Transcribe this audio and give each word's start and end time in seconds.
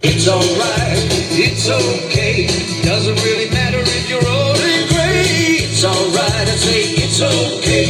It's 0.00 0.28
alright, 0.28 1.08
it's 1.32 1.68
okay. 1.68 2.46
Doesn't 2.82 3.16
really 3.24 3.50
matter 3.50 3.78
if 3.80 4.08
you're 4.08 4.18
old 4.18 4.56
and 4.56 4.88
gray. 4.90 5.66
It's 5.66 5.84
alright, 5.84 6.48
I 6.48 6.54
say 6.54 6.82
it's 7.02 7.20
okay. 7.20 7.86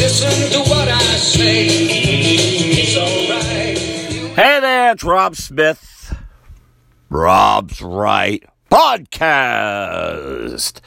Listen 0.00 0.50
to 0.52 0.60
what 0.70 0.88
I 0.88 0.98
say. 1.16 1.66
It's 1.68 2.96
alright. 2.96 3.78
Hey 4.36 4.60
there, 4.60 4.92
it's 4.92 5.04
Rob 5.04 5.36
Smith. 5.36 6.16
Rob's 7.10 7.82
Right 7.82 8.42
Podcast. 8.70 10.80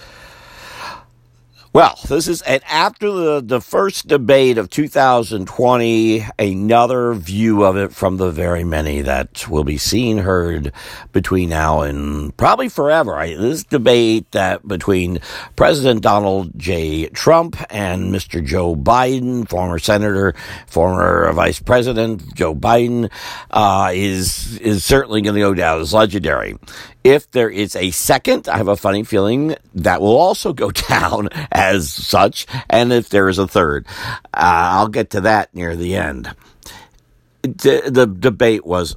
Well, 1.73 1.97
this 2.07 2.27
is 2.27 2.43
after 2.43 3.09
the, 3.09 3.41
the 3.43 3.59
first 3.59 4.07
debate 4.07 4.59
of 4.59 4.69
2020, 4.69 6.23
another 6.37 7.13
view 7.15 7.63
of 7.63 7.77
it 7.77 7.91
from 7.91 8.17
the 8.17 8.29
very 8.29 8.63
many 8.63 9.01
that 9.01 9.49
will 9.49 9.63
be 9.63 9.79
seen, 9.79 10.19
heard 10.19 10.71
between 11.13 11.49
now 11.49 11.81
and 11.81 12.37
probably 12.37 12.69
forever. 12.69 13.17
I, 13.17 13.35
this 13.35 13.63
debate 13.63 14.29
that 14.33 14.67
between 14.67 15.17
President 15.55 16.03
Donald 16.03 16.51
J. 16.59 17.07
Trump 17.07 17.59
and 17.71 18.13
Mr. 18.13 18.45
Joe 18.45 18.75
Biden, 18.75 19.49
former 19.49 19.79
senator, 19.79 20.35
former 20.67 21.33
vice 21.33 21.59
president 21.59 22.35
Joe 22.35 22.53
Biden, 22.53 23.09
uh, 23.49 23.89
is 23.95 24.59
is 24.59 24.85
certainly 24.85 25.23
going 25.23 25.33
to 25.33 25.41
go 25.41 25.55
down 25.55 25.81
as 25.81 25.91
legendary. 25.91 26.55
If 27.03 27.31
there 27.31 27.49
is 27.49 27.75
a 27.75 27.91
second, 27.91 28.47
I 28.47 28.55
have 28.55 28.69
a 28.69 28.77
funny 28.77 29.03
feeling 29.03 29.55
that 29.73 29.99
will 29.99 30.15
also 30.15 30.53
go 30.53 30.71
down 30.89 31.29
as 31.51 31.62
such. 31.91 32.45
And 32.69 32.91
if 32.91 33.09
there 33.09 33.29
is 33.29 33.37
a 33.37 33.47
third, 33.47 33.85
uh, 34.25 34.27
I'll 34.33 34.87
get 34.87 35.11
to 35.11 35.21
that 35.21 35.53
near 35.53 35.75
the 35.75 35.95
end. 35.95 36.33
The, 37.41 37.89
the 37.91 38.07
debate 38.07 38.65
was 38.65 38.95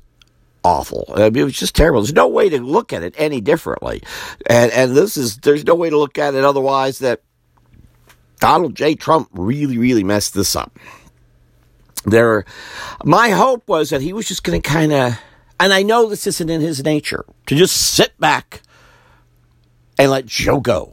awful. 0.64 1.12
I 1.14 1.30
mean, 1.30 1.42
it 1.42 1.44
was 1.44 1.58
just 1.58 1.74
terrible. 1.74 2.00
There's 2.00 2.12
no 2.12 2.28
way 2.28 2.48
to 2.48 2.60
look 2.60 2.92
at 2.92 3.02
it 3.02 3.14
any 3.18 3.40
differently. 3.40 4.02
And, 4.48 4.70
and 4.72 4.96
this 4.96 5.16
is, 5.16 5.38
there's 5.38 5.64
no 5.64 5.74
way 5.74 5.90
to 5.90 5.98
look 5.98 6.18
at 6.18 6.34
it 6.34 6.44
otherwise 6.44 7.00
that 7.00 7.22
Donald 8.40 8.74
J. 8.74 8.94
Trump 8.94 9.28
really, 9.32 9.78
really 9.78 10.04
messed 10.04 10.34
this 10.34 10.54
up. 10.54 10.78
There, 12.04 12.44
my 13.04 13.30
hope 13.30 13.66
was 13.68 13.90
that 13.90 14.00
he 14.00 14.12
was 14.12 14.28
just 14.28 14.44
going 14.44 14.60
to 14.60 14.68
kind 14.68 14.92
of 14.92 15.18
and 15.58 15.72
I 15.72 15.82
know 15.82 16.08
this 16.08 16.26
isn't 16.26 16.50
in 16.50 16.60
his 16.60 16.84
nature 16.84 17.24
to 17.46 17.56
just 17.56 17.76
sit 17.76 18.18
back 18.20 18.62
and 19.98 20.10
let 20.10 20.26
Joe 20.26 20.60
go 20.60 20.92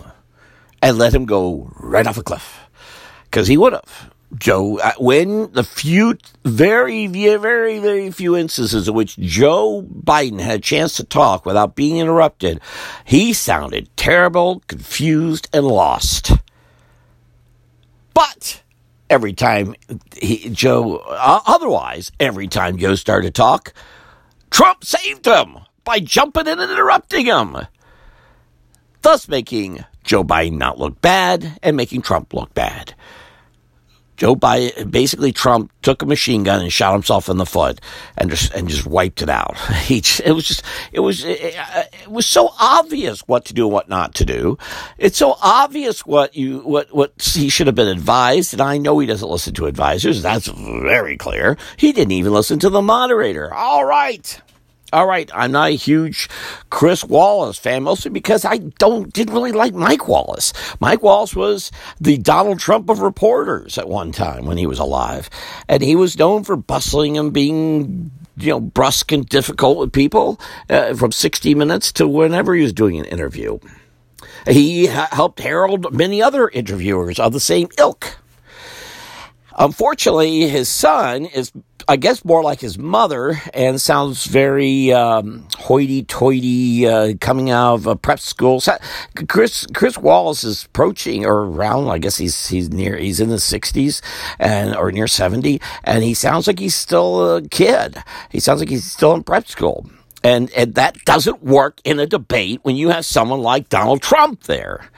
and 0.84 0.98
let 0.98 1.16
him 1.16 1.26
go 1.26 1.72
right 1.80 2.06
off 2.06 2.18
a 2.18 2.24
cliff. 2.24 2.60
Because 3.24 3.48
he 3.48 3.58
would 3.58 3.74
have. 3.74 4.12
Joe, 4.38 4.80
uh, 4.80 4.92
when 4.98 5.52
the 5.54 5.64
few, 5.64 6.18
very, 6.44 7.08
very, 7.08 7.80
very 7.80 8.12
few 8.12 8.36
instances 8.36 8.88
in 8.88 8.94
which 8.94 9.16
Joe 9.18 9.84
Biden 9.84 10.42
had 10.42 10.60
a 10.60 10.62
chance 10.62 10.96
to 10.98 11.04
talk 11.04 11.46
without 11.46 11.76
being 11.76 11.98
interrupted, 11.98 12.60
he 13.06 13.32
sounded 13.32 13.96
terrible, 13.96 14.62
confused, 14.68 15.48
and 15.54 15.66
lost. 15.66 16.32
But 18.14 18.62
every 19.10 19.34
time 19.34 19.76
he, 20.20 20.50
Joe, 20.50 20.98
uh, 20.98 21.42
otherwise, 21.46 22.12
every 22.20 22.48
time 22.48 22.78
Joe 22.78 22.96
started 22.96 23.28
to 23.28 23.42
talk, 23.42 23.74
Trump 24.50 24.84
saved 24.84 25.26
him 25.26 25.60
by 25.84 26.00
jumping 26.00 26.48
in 26.48 26.60
and 26.60 26.72
interrupting 26.72 27.28
him, 27.28 27.56
thus 29.02 29.28
making 29.28 29.86
Joe 30.04 30.24
Biden 30.24 30.58
not 30.58 30.80
look 30.80 31.00
bad 31.02 31.58
and 31.64 31.78
making 31.78 32.02
Trump 32.02 32.34
look 32.34 32.54
bad. 32.54 32.94
Joe 34.16 34.36
Biden, 34.36 34.92
basically 34.92 35.32
Trump 35.32 35.72
took 35.82 36.02
a 36.02 36.06
machine 36.06 36.44
gun 36.44 36.62
and 36.62 36.72
shot 36.72 36.94
himself 36.94 37.30
in 37.30 37.38
the 37.38 37.46
foot 37.46 37.82
and 38.16 38.30
just 38.30 38.54
and 38.54 38.70
just 38.70 38.86
wiped 38.86 39.22
it 39.22 39.30
out. 39.30 39.58
He, 39.84 40.02
it 40.24 40.32
was 40.32 40.48
just 40.48 40.64
it 40.94 41.02
was 41.02 41.26
it, 41.26 41.40
it, 41.42 42.08
was 42.08 42.26
so 42.26 42.54
obvious 42.58 43.20
what 43.22 43.44
to 43.46 43.54
do 43.54 43.66
and 43.66 43.74
what 43.74 43.90
not 43.90 44.16
to 44.16 44.26
do. 44.26 44.58
It's 44.98 45.18
so 45.18 45.36
obvious 45.42 46.06
what 46.06 46.36
you 46.36 46.60
what 46.60 46.94
what 46.94 47.14
he 47.22 47.50
should 47.50 47.68
have 47.68 47.76
been 47.76 47.90
advised, 47.90 48.54
and 48.54 48.62
I 48.62 48.78
know 48.78 48.98
he 49.00 49.08
doesn't 49.08 49.28
listen 49.28 49.54
to 49.56 49.66
advisors. 49.66 50.22
That's 50.22 50.48
very 50.48 51.18
clear. 51.18 51.58
He 51.76 51.92
didn't 51.92 52.14
even 52.14 52.32
listen 52.32 52.60
to 52.60 52.70
the 52.70 52.82
moderator. 52.82 53.54
All 53.54 53.84
right. 53.84 54.42
All 54.94 55.08
right, 55.08 55.28
I'm 55.34 55.52
not 55.52 55.70
a 55.70 55.76
huge 55.76 56.30
Chris 56.70 57.04
Wallace 57.04 57.58
fan, 57.58 57.82
mostly 57.82 58.12
because 58.12 58.46
I 58.46 58.58
don't 58.58 59.12
didn't 59.12 59.34
really 59.34 59.52
like 59.52 59.74
Mike 59.74 60.08
Wallace. 60.08 60.54
Mike 60.80 61.02
Wallace 61.02 61.36
was 61.36 61.72
the 62.00 62.20
Donald 62.20 62.60
Trump 62.60 62.92
of 62.92 63.00
reporters 63.00 63.80
at 63.80 63.90
one 63.90 64.12
time 64.12 64.46
when 64.46 64.60
he 64.60 64.68
was 64.68 64.78
alive, 64.78 65.32
and 65.68 65.82
he 65.82 65.96
was 65.96 66.20
known 66.20 66.44
for 66.44 66.56
bustling 66.56 67.18
and 67.18 67.34
being 67.34 68.12
you 68.38 68.52
know 68.52 68.60
brusque 68.60 69.12
and 69.12 69.28
difficult 69.28 69.80
with 69.80 69.92
people 69.92 70.40
uh, 70.70 70.94
from 70.94 71.12
60 71.12 71.56
Minutes 71.56 71.92
to 71.94 72.08
whenever 72.08 72.54
he 72.54 72.62
was 72.62 72.72
doing 72.72 73.00
an 73.00 73.06
interview. 73.06 73.58
He 74.48 74.86
ha- 74.86 75.10
helped 75.12 75.40
herald 75.40 75.92
many 75.92 76.22
other 76.22 76.48
interviewers 76.50 77.18
of 77.18 77.34
the 77.34 77.40
same 77.40 77.70
ilk. 77.80 78.20
Unfortunately, 79.58 80.48
his 80.48 80.70
son 80.70 81.26
is 81.26 81.52
I 81.88 81.98
guess 81.98 82.24
more 82.24 82.44
like 82.44 82.62
his 82.62 82.78
mother 82.78 83.42
and 83.54 83.80
sounds 83.80 84.26
very 84.26 84.94
um, 84.94 85.48
hoity-toity 85.58 86.88
uh, 86.88 87.14
coming 87.20 87.50
out 87.50 87.76
of 87.76 87.88
a 87.88 87.96
prep 87.96 88.20
school. 88.20 88.62
So 88.62 88.78
Chris 89.28 89.66
Chris 89.74 89.98
Wallace 89.98 90.44
is 90.44 90.66
approaching 90.66 91.26
or 91.26 91.46
around. 91.46 91.90
I 91.90 91.98
guess 91.98 92.18
he's 92.18 92.48
he's 92.48 92.70
near 92.70 92.98
he's 92.98 93.20
in 93.20 93.30
the 93.30 93.40
sixties 93.40 94.02
and 94.40 94.76
or 94.76 94.92
near 94.92 95.08
seventy, 95.08 95.60
and 95.84 96.04
he 96.04 96.14
sounds 96.14 96.48
like 96.48 96.60
he's 96.60 96.76
still 96.76 97.36
a 97.36 97.42
kid. 97.42 97.98
He 98.30 98.40
sounds 98.40 98.60
like 98.60 98.70
he's 98.70 98.90
still 98.90 99.14
in 99.14 99.24
prep 99.24 99.48
school. 99.48 99.90
And, 100.26 100.50
and 100.54 100.76
that 100.76 101.04
doesn't 101.04 101.44
work 101.44 101.82
in 101.84 102.00
a 102.00 102.06
debate 102.06 102.62
when 102.64 102.78
you 102.78 102.92
have 102.92 103.06
someone 103.06 103.42
like 103.42 103.68
Donald 103.68 104.02
Trump 104.02 104.44
there 104.44 104.90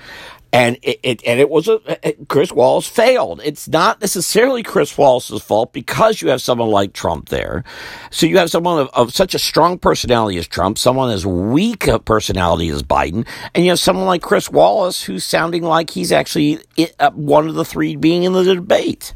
and 0.55 0.79
it, 0.83 0.99
it, 1.03 1.23
and 1.25 1.41
it 1.41 1.49
was 1.49 1.67
a 1.67 1.81
it, 2.07 2.29
Chris 2.29 2.49
Wallace 2.49 2.87
failed. 2.87 3.41
It's 3.43 3.67
not 3.67 3.99
necessarily 3.99 4.63
Chris 4.63 4.97
Wallace's 4.97 5.41
fault 5.41 5.73
because 5.73 6.21
you 6.21 6.29
have 6.29 6.41
someone 6.41 6.69
like 6.69 6.93
Trump 6.93 7.27
there. 7.27 7.65
So 8.09 8.25
you 8.25 8.37
have 8.37 8.49
someone 8.49 8.79
of, 8.79 8.89
of 8.93 9.13
such 9.13 9.35
a 9.35 9.39
strong 9.39 9.77
personality 9.77 10.37
as 10.37 10.47
Trump, 10.47 10.77
someone 10.77 11.11
as 11.11 11.25
weak 11.25 11.87
a 11.87 11.99
personality 11.99 12.69
as 12.69 12.83
Biden, 12.83 13.27
and 13.53 13.65
you 13.65 13.71
have 13.71 13.79
someone 13.79 14.05
like 14.05 14.21
Chris 14.21 14.49
Wallace 14.49 15.03
who's 15.03 15.25
sounding 15.25 15.63
like 15.63 15.89
he's 15.89 16.13
actually 16.13 16.59
uh, 17.01 17.11
one 17.11 17.49
of 17.49 17.55
the 17.55 17.65
three 17.65 17.97
being 17.97 18.23
in 18.23 18.31
the 18.31 18.55
debate. 18.55 19.13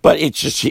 But 0.00 0.20
it's 0.20 0.38
just 0.38 0.64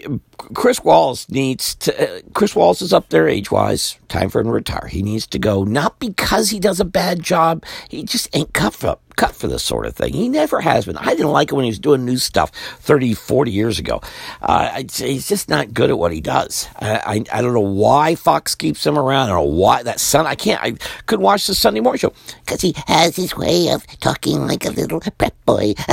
Chris 0.54 0.82
Wallace 0.86 1.30
needs 1.30 1.76
to. 1.76 2.18
Uh, 2.18 2.22
Chris 2.34 2.56
Wallace 2.56 2.82
is 2.82 2.94
up 2.94 3.10
there 3.10 3.28
age 3.28 3.52
wise. 3.52 4.00
Time 4.08 4.30
for 4.30 4.40
him 4.40 4.48
to 4.48 4.54
retire. 4.54 4.88
He 4.88 5.04
needs 5.04 5.28
to 5.28 5.38
go, 5.38 5.66
not 5.66 6.00
because 6.00 6.52
he 6.52 6.62
does 6.62 6.80
a 6.80 6.86
bad 6.86 7.24
job. 7.24 7.66
He 7.90 8.04
just 8.04 8.34
ain't 8.34 8.54
cut 8.54 8.74
for 8.74 8.98
cut 9.18 9.36
for 9.36 9.48
this 9.48 9.64
sort 9.64 9.86
of 9.86 9.96
thing. 9.96 10.14
He 10.14 10.30
never 10.30 10.62
has 10.62 10.86
been. 10.86 10.96
I 10.96 11.10
didn't 11.10 11.32
like 11.32 11.52
it 11.52 11.56
when 11.56 11.66
he 11.66 11.72
was 11.72 11.80
doing 11.80 12.06
new 12.06 12.18
stuff 12.18 12.52
30, 12.80 13.14
40 13.16 13.52
years 13.52 13.80
ago. 13.80 14.02
Uh, 14.42 14.84
he's 14.94 15.28
just 15.28 15.50
not 15.50 15.74
good 15.74 15.90
at 15.90 15.98
what 15.98 16.14
he 16.14 16.22
does. 16.22 16.70
I, 16.80 16.96
I, 16.98 17.40
I, 17.40 17.42
don't 17.42 17.54
know 17.54 17.60
why 17.60 18.16
Fox 18.16 18.56
keeps 18.56 18.86
him 18.86 18.98
around. 18.98 19.26
I 19.26 19.34
don't 19.34 19.38
know 19.38 19.56
why 19.56 19.84
that 19.84 20.00
son. 20.00 20.26
I 20.26 20.36
can't. 20.36 20.62
I 20.64 20.72
couldn't 21.08 21.24
watch 21.24 21.48
the 21.48 21.56
Sunday 21.56 21.82
morning 21.82 22.00
show 22.00 22.14
because 22.46 22.62
he 22.62 22.74
has 22.88 23.16
his 23.16 23.36
way 23.36 23.70
of 23.70 23.86
talking 24.00 24.48
like 24.48 24.66
a 24.66 24.70
little 24.70 25.00
prep 25.00 25.34
boy. 25.46 25.74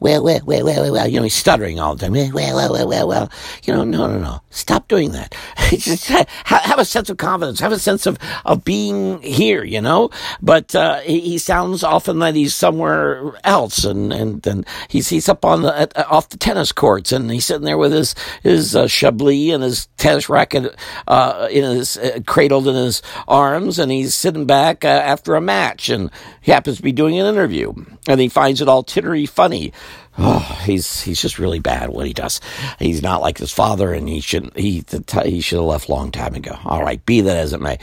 well, 0.00 0.24
well, 0.24 0.40
well, 0.44 0.64
well, 0.64 0.92
well. 0.92 1.08
You 1.08 1.18
know, 1.18 1.24
he's 1.24 1.34
stuttering 1.34 1.78
all 1.78 1.94
the 1.94 2.06
time. 2.08 2.12
Well, 2.32 2.56
well, 2.56 2.72
well, 2.72 2.88
well, 2.88 3.08
well. 3.08 3.32
You 3.64 3.74
know, 3.74 3.84
no, 3.84 4.06
no, 4.06 4.18
no. 4.18 4.40
Stop 4.50 4.88
doing 4.88 5.12
that. 5.12 5.34
just 5.70 6.06
have 6.08 6.78
a 6.78 6.84
sense 6.84 7.10
of 7.10 7.18
confidence. 7.18 7.60
Have 7.60 7.72
a 7.72 7.78
sense 7.78 8.06
of 8.06 8.18
of 8.46 8.64
being 8.64 9.20
here. 9.20 9.62
You 9.62 9.82
know, 9.82 10.10
but 10.40 10.74
uh, 10.74 11.00
he, 11.00 11.20
he 11.20 11.38
sounds 11.38 11.81
often 11.84 12.18
that 12.20 12.34
he's 12.34 12.54
somewhere 12.54 13.32
else, 13.44 13.84
and 13.84 14.12
and, 14.12 14.46
and 14.46 14.66
he's 14.88 15.08
he's 15.08 15.28
up 15.28 15.44
on 15.44 15.62
the 15.62 15.78
at, 15.78 15.96
off 16.10 16.28
the 16.28 16.36
tennis 16.36 16.72
courts, 16.72 17.12
and 17.12 17.30
he's 17.30 17.44
sitting 17.44 17.64
there 17.64 17.78
with 17.78 17.92
his 17.92 18.14
his 18.42 18.74
uh, 18.76 18.86
Chablis 18.86 19.52
and 19.52 19.62
his 19.62 19.86
tennis 19.96 20.28
racket 20.28 20.74
uh, 21.06 21.48
in 21.50 21.64
his 21.64 21.96
uh, 21.96 22.20
cradled 22.26 22.68
in 22.68 22.74
his 22.74 23.02
arms, 23.28 23.78
and 23.78 23.90
he's 23.90 24.14
sitting 24.14 24.46
back 24.46 24.84
uh, 24.84 24.88
after 24.88 25.34
a 25.34 25.40
match, 25.40 25.88
and 25.88 26.10
he 26.40 26.52
happens 26.52 26.76
to 26.76 26.82
be 26.82 26.92
doing 26.92 27.18
an 27.18 27.26
interview, 27.26 27.72
and 28.08 28.20
he 28.20 28.28
finds 28.28 28.60
it 28.60 28.68
all 28.68 28.82
tittery 28.82 29.26
funny. 29.26 29.72
Oh, 30.18 30.60
he's 30.64 31.02
he's 31.02 31.22
just 31.22 31.38
really 31.38 31.58
bad 31.58 31.88
what 31.88 32.06
he 32.06 32.12
does. 32.12 32.40
He's 32.78 33.02
not 33.02 33.22
like 33.22 33.38
his 33.38 33.52
father, 33.52 33.92
and 33.92 34.08
he 34.08 34.20
shouldn't. 34.20 34.58
He 34.58 34.84
he 35.24 35.40
should 35.40 35.58
have 35.58 35.66
left 35.66 35.88
long 35.88 36.10
time 36.10 36.34
ago. 36.34 36.58
All 36.64 36.82
right, 36.82 37.04
be 37.06 37.22
that 37.22 37.36
as 37.36 37.52
it 37.52 37.60
may. 37.60 37.78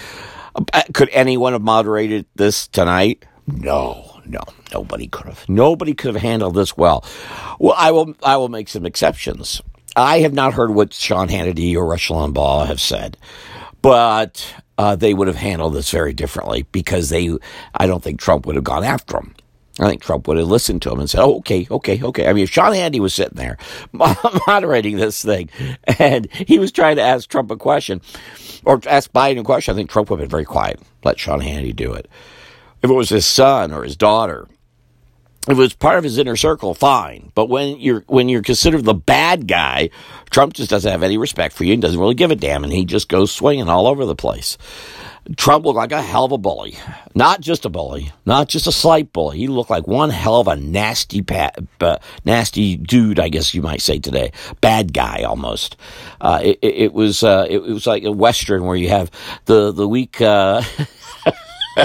Uh, 0.56 0.84
could 0.94 1.10
anyone 1.12 1.54
have 1.54 1.62
moderated 1.62 2.26
this 2.36 2.68
tonight? 2.68 3.26
No, 3.54 4.20
no, 4.26 4.42
nobody 4.74 5.08
could 5.08 5.28
have. 5.28 5.48
Nobody 5.50 5.94
could 5.94 6.14
have 6.14 6.22
handled 6.22 6.56
this 6.56 6.78
well. 6.78 7.04
Well, 7.60 7.76
I 7.78 7.92
will. 7.92 8.16
I 8.24 8.38
will 8.38 8.50
make 8.50 8.70
some 8.70 8.86
exceptions. 8.86 9.62
I 9.96 10.20
have 10.20 10.34
not 10.34 10.54
heard 10.54 10.72
what 10.72 10.94
Sean 10.94 11.28
Hannity 11.28 11.76
or 11.76 11.86
Rush 11.86 12.10
Limbaugh 12.10 12.68
have 12.68 12.80
said, 12.80 13.18
but 13.82 14.54
uh, 14.78 14.96
they 14.96 15.14
would 15.14 15.28
have 15.28 15.38
handled 15.38 15.74
this 15.74 15.92
very 15.92 16.14
differently 16.14 16.64
because 16.72 17.10
they. 17.10 17.30
I 17.74 17.88
don't 17.88 18.04
think 18.04 18.20
Trump 18.20 18.46
would 18.46 18.56
have 18.56 18.64
gone 18.64 18.84
after 18.84 19.18
him. 19.18 19.36
I 19.80 19.88
think 19.88 20.02
Trump 20.02 20.28
would 20.28 20.38
have 20.38 20.48
listened 20.48 20.82
to 20.82 20.92
him 20.92 21.00
and 21.00 21.10
said, 21.10 21.22
oh, 21.22 21.38
okay, 21.38 21.66
okay, 21.72 22.04
okay. 22.04 22.28
I 22.28 22.34
mean, 22.34 22.44
if 22.44 22.50
Sean 22.50 22.74
Hannity 22.74 23.00
was 23.00 23.14
sitting 23.14 23.38
there 23.38 23.58
moderating 24.48 24.98
this 24.98 25.24
thing 25.24 25.50
and 26.00 26.30
he 26.34 26.60
was 26.60 26.74
trying 26.74 26.98
to 26.98 27.02
ask 27.02 27.30
Trump 27.30 27.50
a 27.50 27.56
question 27.56 28.02
or 28.66 28.82
ask 28.88 29.10
Biden 29.14 29.40
a 29.40 29.44
question, 29.44 29.74
I 29.74 29.78
think 29.78 29.90
Trump 29.90 30.10
would 30.10 30.20
have 30.20 30.28
been 30.28 30.32
very 30.32 30.44
quiet. 30.44 30.82
Let 31.06 31.18
Sean 31.18 31.40
Hannity 31.40 31.74
do 31.74 31.94
it. 31.94 32.10
If 32.82 32.90
it 32.90 32.94
was 32.94 33.10
his 33.10 33.26
son 33.26 33.74
or 33.74 33.84
his 33.84 33.98
daughter, 33.98 34.48
if 35.48 35.58
it 35.58 35.62
was 35.62 35.74
part 35.74 35.98
of 35.98 36.04
his 36.04 36.18
inner 36.18 36.36
circle, 36.36 36.74
fine. 36.74 37.32
But 37.34 37.48
when 37.48 37.80
you're 37.80 38.04
when 38.08 38.30
you're 38.30 38.42
considered 38.42 38.86
the 38.86 38.94
bad 38.94 39.48
guy, 39.48 39.90
Trump 40.30 40.54
just 40.54 40.70
doesn't 40.70 40.92
have 40.92 41.04
any 41.04 41.18
respect 41.18 41.56
for 41.56 41.64
you 41.64 41.74
and 41.74 41.82
doesn't 41.82 42.00
really 42.00 42.16
give 42.16 42.32
a 42.32 42.36
damn, 42.36 42.64
and 42.64 42.72
he 42.72 42.86
just 42.86 43.10
goes 43.10 43.32
swinging 43.32 43.68
all 43.68 43.88
over 43.88 44.06
the 44.06 44.16
place. 44.16 44.58
Trump 45.38 45.66
looked 45.66 45.78
like 45.78 45.92
a 45.92 46.02
hell 46.02 46.26
of 46.26 46.32
a 46.32 46.38
bully. 46.38 46.76
Not 47.14 47.42
just 47.42 47.66
a 47.66 47.70
bully, 47.70 48.12
not 48.26 48.48
just 48.48 48.68
a 48.68 48.72
slight 48.72 49.14
bully. 49.14 49.38
He 49.38 49.48
looked 49.48 49.70
like 49.70 49.88
one 49.88 50.10
hell 50.10 50.40
of 50.40 50.48
a 50.48 50.56
nasty, 50.56 51.22
pat, 51.22 51.58
uh, 51.82 51.98
nasty 52.26 52.78
dude, 52.78 53.20
I 53.20 53.30
guess 53.30 53.54
you 53.54 53.62
might 53.62 53.82
say 53.82 54.00
today. 54.00 54.32
Bad 54.62 54.94
guy 54.94 55.24
almost. 55.24 55.78
Uh, 56.20 56.40
it, 56.44 56.60
it, 56.62 56.94
was 56.94 57.24
uh, 57.24 57.46
it, 57.50 57.62
was 57.62 57.86
like 57.86 58.04
a 58.04 58.12
western 58.12 58.66
where 58.66 58.76
you 58.76 58.90
have 58.90 59.12
the 59.46 59.72
the 59.72 59.88
weak. 59.88 60.20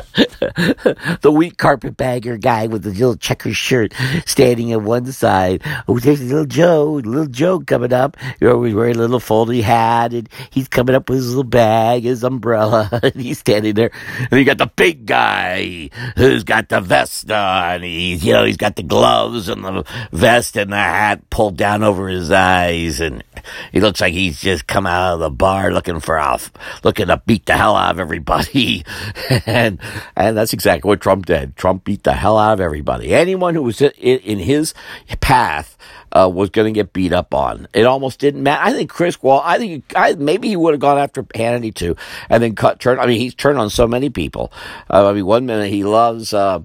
The 1.22 1.32
weak 1.32 1.56
carpetbagger 1.56 2.36
guy 2.40 2.66
with 2.66 2.82
the 2.82 2.90
little 2.90 3.16
checker 3.16 3.52
shirt 3.52 3.92
standing 4.26 4.72
at 4.72 4.82
one 4.82 5.10
side. 5.10 5.62
Oh, 5.88 5.98
there's 5.98 6.22
little 6.22 6.44
Joe, 6.44 7.00
little 7.04 7.26
Joe 7.26 7.60
coming 7.60 7.92
up. 7.92 8.16
You're 8.40 8.52
always 8.52 8.74
wearing 8.74 8.96
a 8.96 9.00
little 9.00 9.20
foldy 9.20 9.62
hat, 9.62 10.12
and 10.12 10.28
he's 10.50 10.68
coming 10.68 10.94
up 10.94 11.08
with 11.08 11.18
his 11.18 11.28
little 11.28 11.44
bag, 11.44 12.04
his 12.04 12.22
umbrella, 12.22 12.88
and 13.02 13.14
he's 13.14 13.38
standing 13.38 13.74
there. 13.74 13.90
And 14.30 14.38
you 14.38 14.44
got 14.44 14.58
the 14.58 14.70
big 14.76 15.06
guy 15.06 15.90
who's 16.16 16.44
got 16.44 16.68
the 16.68 16.80
vest 16.80 17.30
on. 17.30 17.82
He's, 17.82 18.24
you 18.24 18.32
know, 18.32 18.44
he's 18.44 18.56
got 18.56 18.76
the 18.76 18.82
gloves 18.82 19.48
and 19.48 19.64
the 19.64 19.84
vest 20.12 20.56
and 20.56 20.72
the 20.72 20.76
hat 20.76 21.28
pulled 21.30 21.56
down 21.56 21.82
over 21.82 22.08
his 22.08 22.30
eyes, 22.30 23.00
and 23.00 23.24
he 23.72 23.80
looks 23.80 24.00
like 24.00 24.12
he's 24.12 24.40
just 24.40 24.66
come 24.66 24.86
out 24.86 25.14
of 25.14 25.20
the 25.20 25.30
bar 25.30 25.72
looking 25.72 26.00
for 26.00 26.16
a, 26.16 26.38
looking 26.82 27.06
to 27.06 27.22
beat 27.26 27.46
the 27.46 27.56
hell 27.56 27.76
out 27.76 27.92
of 27.92 28.00
everybody. 28.00 28.84
and 29.46 29.78
and 30.16 30.36
that's 30.36 30.52
exactly 30.52 30.88
what 30.88 31.00
Trump 31.00 31.26
did. 31.26 31.56
Trump 31.56 31.84
beat 31.84 32.02
the 32.02 32.12
hell 32.12 32.38
out 32.38 32.54
of 32.54 32.60
everybody. 32.60 33.14
Anyone 33.14 33.54
who 33.54 33.62
was 33.62 33.80
in 33.80 34.38
his 34.38 34.74
path 35.20 35.76
uh, 36.14 36.30
was 36.32 36.50
going 36.50 36.72
to 36.72 36.78
get 36.78 36.92
beat 36.92 37.12
up 37.12 37.34
on. 37.34 37.66
It 37.72 37.84
almost 37.84 38.20
didn't 38.20 38.42
matter. 38.42 38.62
I 38.62 38.72
think 38.72 38.90
Chris 38.90 39.22
Wall. 39.22 39.42
I 39.44 39.58
think 39.58 39.92
I, 39.96 40.14
maybe 40.14 40.48
he 40.48 40.56
would 40.56 40.74
have 40.74 40.80
gone 40.80 40.98
after 40.98 41.24
Hannity 41.24 41.74
too, 41.74 41.96
and 42.28 42.42
then 42.42 42.54
cut 42.54 42.80
turn. 42.80 42.98
I 42.98 43.06
mean, 43.06 43.20
he's 43.20 43.34
turned 43.34 43.58
on 43.58 43.70
so 43.70 43.86
many 43.86 44.10
people. 44.10 44.52
Uh, 44.88 45.08
I 45.08 45.12
mean, 45.12 45.26
one 45.26 45.46
minute 45.46 45.70
he 45.70 45.84
loves. 45.84 46.32
Uh, 46.32 46.60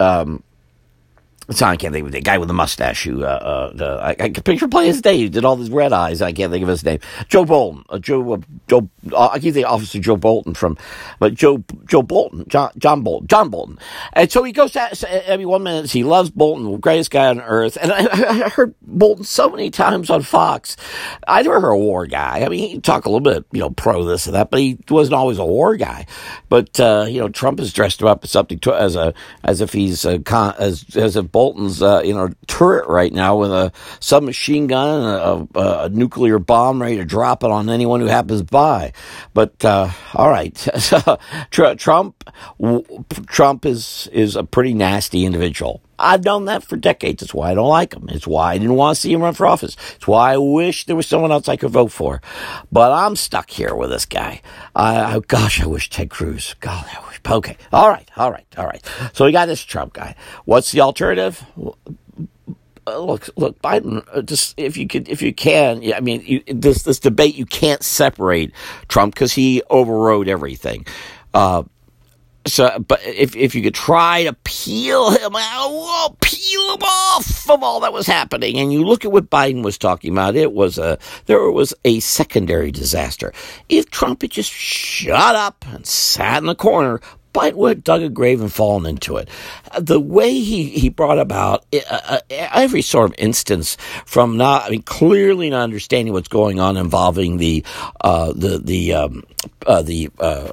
um, 0.00 0.42
so 1.50 1.66
I 1.66 1.76
can't 1.76 1.94
think 1.94 2.06
of 2.06 2.12
the 2.12 2.20
guy 2.20 2.36
with 2.36 2.48
the 2.48 2.54
mustache 2.54 3.04
who, 3.04 3.24
uh, 3.24 3.26
uh, 3.26 3.72
the, 3.72 3.86
I, 3.86 4.10
I 4.10 4.14
can 4.14 4.42
picture 4.42 4.68
playing 4.68 4.88
his 4.88 5.04
name. 5.04 5.16
He 5.16 5.28
did 5.28 5.44
all 5.44 5.56
these 5.56 5.70
red 5.70 5.92
eyes. 5.92 6.20
I 6.20 6.32
can't 6.32 6.52
think 6.52 6.62
of 6.62 6.68
his 6.68 6.84
name. 6.84 7.00
Joe 7.28 7.44
Bolton. 7.44 7.84
Uh, 7.88 7.98
Joe, 7.98 8.34
uh, 8.34 8.38
Joe, 8.68 8.88
uh, 9.12 9.28
I 9.32 9.38
keep 9.38 9.54
thinking 9.54 9.64
Officer 9.64 9.98
Joe 9.98 10.16
Bolton 10.16 10.52
from, 10.54 10.76
but 11.18 11.34
Joe, 11.34 11.64
Joe 11.86 12.02
Bolton, 12.02 12.44
John, 12.48 12.70
John 12.76 13.02
Bolton, 13.02 13.28
John 13.28 13.48
Bolton. 13.48 13.78
And 14.12 14.30
so 14.30 14.42
he 14.44 14.52
goes 14.52 14.72
to, 14.72 15.32
I 15.32 15.36
mean, 15.38 15.48
one 15.48 15.62
minute 15.62 15.90
he 15.90 16.04
loves 16.04 16.30
Bolton, 16.30 16.70
the 16.70 16.76
greatest 16.76 17.10
guy 17.10 17.28
on 17.28 17.40
earth. 17.40 17.78
And 17.80 17.92
I, 17.92 18.44
I 18.44 18.48
heard 18.50 18.74
Bolton 18.82 19.24
so 19.24 19.48
many 19.48 19.70
times 19.70 20.10
on 20.10 20.22
Fox. 20.22 20.76
I 21.26 21.42
never 21.42 21.60
heard 21.60 21.70
a 21.70 21.78
war 21.78 22.06
guy. 22.06 22.44
I 22.44 22.48
mean, 22.48 22.68
he 22.68 22.80
talked 22.80 23.06
a 23.06 23.08
little 23.08 23.20
bit, 23.20 23.46
you 23.52 23.60
know, 23.60 23.70
pro 23.70 24.04
this 24.04 24.26
and 24.26 24.34
that, 24.34 24.50
but 24.50 24.60
he 24.60 24.78
wasn't 24.90 25.14
always 25.14 25.38
a 25.38 25.46
war 25.46 25.76
guy. 25.76 26.04
But, 26.50 26.78
uh, 26.78 27.06
you 27.08 27.20
know, 27.20 27.28
Trump 27.30 27.58
has 27.58 27.72
dressed 27.72 28.02
him 28.02 28.08
up 28.08 28.24
as 28.24 28.30
something 28.30 28.58
to, 28.60 28.74
as 28.74 28.96
a, 28.96 29.14
as 29.44 29.62
if 29.62 29.72
he's 29.72 30.04
a, 30.04 30.22
as, 30.58 30.84
as 30.94 31.16
if 31.16 31.32
Bolton's, 31.38 31.80
uh, 31.82 32.02
you 32.04 32.14
know, 32.14 32.30
turret 32.48 32.88
right 32.88 33.12
now 33.12 33.36
with 33.36 33.52
a 33.52 33.70
submachine 34.00 34.66
gun 34.66 35.04
and 35.04 35.48
a, 35.54 35.84
a, 35.84 35.88
nuclear 35.88 36.40
bomb 36.40 36.82
ready 36.82 36.96
to 36.96 37.04
drop 37.04 37.44
it 37.44 37.50
on 37.52 37.70
anyone 37.70 38.00
who 38.00 38.08
happens 38.08 38.42
by. 38.42 38.92
But 39.34 39.64
uh, 39.64 39.90
all 40.14 40.30
right, 40.30 40.52
Trump, 41.52 42.24
Trump 43.28 43.66
is 43.66 44.08
is 44.12 44.34
a 44.34 44.42
pretty 44.42 44.74
nasty 44.74 45.24
individual. 45.24 45.80
I've 45.96 46.24
known 46.24 46.46
that 46.46 46.64
for 46.64 46.76
decades. 46.76 47.22
It's 47.22 47.32
why 47.32 47.52
I 47.52 47.54
don't 47.54 47.68
like 47.68 47.94
him. 47.94 48.08
It's 48.08 48.26
why 48.26 48.54
I 48.54 48.58
didn't 48.58 48.74
want 48.74 48.96
to 48.96 49.00
see 49.00 49.12
him 49.12 49.22
run 49.22 49.34
for 49.34 49.46
office. 49.46 49.76
It's 49.94 50.08
why 50.08 50.32
I 50.32 50.38
wish 50.38 50.86
there 50.86 50.96
was 50.96 51.06
someone 51.06 51.30
else 51.30 51.48
I 51.48 51.54
could 51.54 51.70
vote 51.70 51.92
for. 51.92 52.20
But 52.72 52.90
I'm 52.90 53.14
stuck 53.14 53.48
here 53.50 53.76
with 53.76 53.90
this 53.90 54.06
guy. 54.06 54.42
I, 54.74 55.14
I 55.14 55.20
gosh, 55.20 55.62
I 55.62 55.66
wish 55.66 55.88
Ted 55.88 56.10
Cruz. 56.10 56.56
God. 56.58 56.84
Okay, 57.28 57.56
all 57.72 57.88
right, 57.88 58.08
all 58.16 58.30
right, 58.30 58.46
all 58.56 58.66
right. 58.66 58.84
So 59.12 59.24
we 59.24 59.32
got 59.32 59.46
this 59.46 59.62
Trump 59.62 59.92
guy. 59.92 60.14
What's 60.44 60.72
the 60.72 60.80
alternative? 60.80 61.44
Uh, 62.88 62.98
look, 62.98 63.28
look, 63.36 63.60
Biden. 63.60 64.06
Uh, 64.12 64.22
just 64.22 64.54
if 64.56 64.76
you 64.76 64.86
could, 64.88 65.08
if 65.08 65.20
you 65.20 65.34
can, 65.34 65.82
I 65.92 66.00
mean, 66.00 66.22
you, 66.24 66.42
this 66.46 66.82
this 66.84 66.98
debate 66.98 67.34
you 67.34 67.44
can't 67.44 67.82
separate 67.82 68.52
Trump 68.88 69.14
because 69.14 69.32
he 69.32 69.62
overrode 69.68 70.28
everything. 70.28 70.86
Uh, 71.34 71.64
so, 72.46 72.78
but 72.86 73.04
if 73.04 73.36
if 73.36 73.54
you 73.54 73.62
could 73.62 73.74
try 73.74 74.24
to 74.24 74.32
peel 74.44 75.10
him 75.10 75.36
out, 75.36 75.70
well, 75.70 76.16
peel 76.20 76.74
him 76.74 76.82
off 76.82 77.50
of 77.50 77.62
all 77.62 77.80
that 77.80 77.92
was 77.92 78.06
happening, 78.06 78.58
and 78.58 78.72
you 78.72 78.84
look 78.84 79.04
at 79.04 79.12
what 79.12 79.28
Biden 79.28 79.62
was 79.62 79.76
talking 79.76 80.12
about, 80.12 80.34
it 80.34 80.52
was 80.52 80.78
a 80.78 80.98
there 81.26 81.50
was 81.50 81.74
a 81.84 82.00
secondary 82.00 82.70
disaster. 82.70 83.32
If 83.68 83.90
Trump 83.90 84.22
had 84.22 84.30
just 84.30 84.50
shut 84.50 85.34
up 85.34 85.64
and 85.68 85.86
sat 85.86 86.38
in 86.38 86.46
the 86.46 86.54
corner, 86.54 87.00
Would 87.34 87.84
dug 87.84 88.02
a 88.02 88.08
grave 88.08 88.40
and 88.40 88.52
fallen 88.52 88.84
into 88.84 89.16
it. 89.16 89.28
The 89.78 90.00
way 90.00 90.32
he, 90.32 90.64
he 90.64 90.88
brought 90.88 91.20
about 91.20 91.64
uh, 91.88 92.18
every 92.30 92.82
sort 92.82 93.10
of 93.10 93.14
instance 93.16 93.76
from 94.06 94.36
not, 94.36 94.64
I 94.64 94.70
mean, 94.70 94.82
clearly 94.82 95.50
not 95.50 95.62
understanding 95.62 96.12
what's 96.12 96.28
going 96.28 96.58
on 96.58 96.76
involving 96.76 97.36
the, 97.36 97.64
uh, 98.00 98.32
the, 98.34 98.58
the, 98.58 98.92
um, 98.92 99.22
uh, 99.66 99.82
the, 99.82 100.10
uh, 100.18 100.50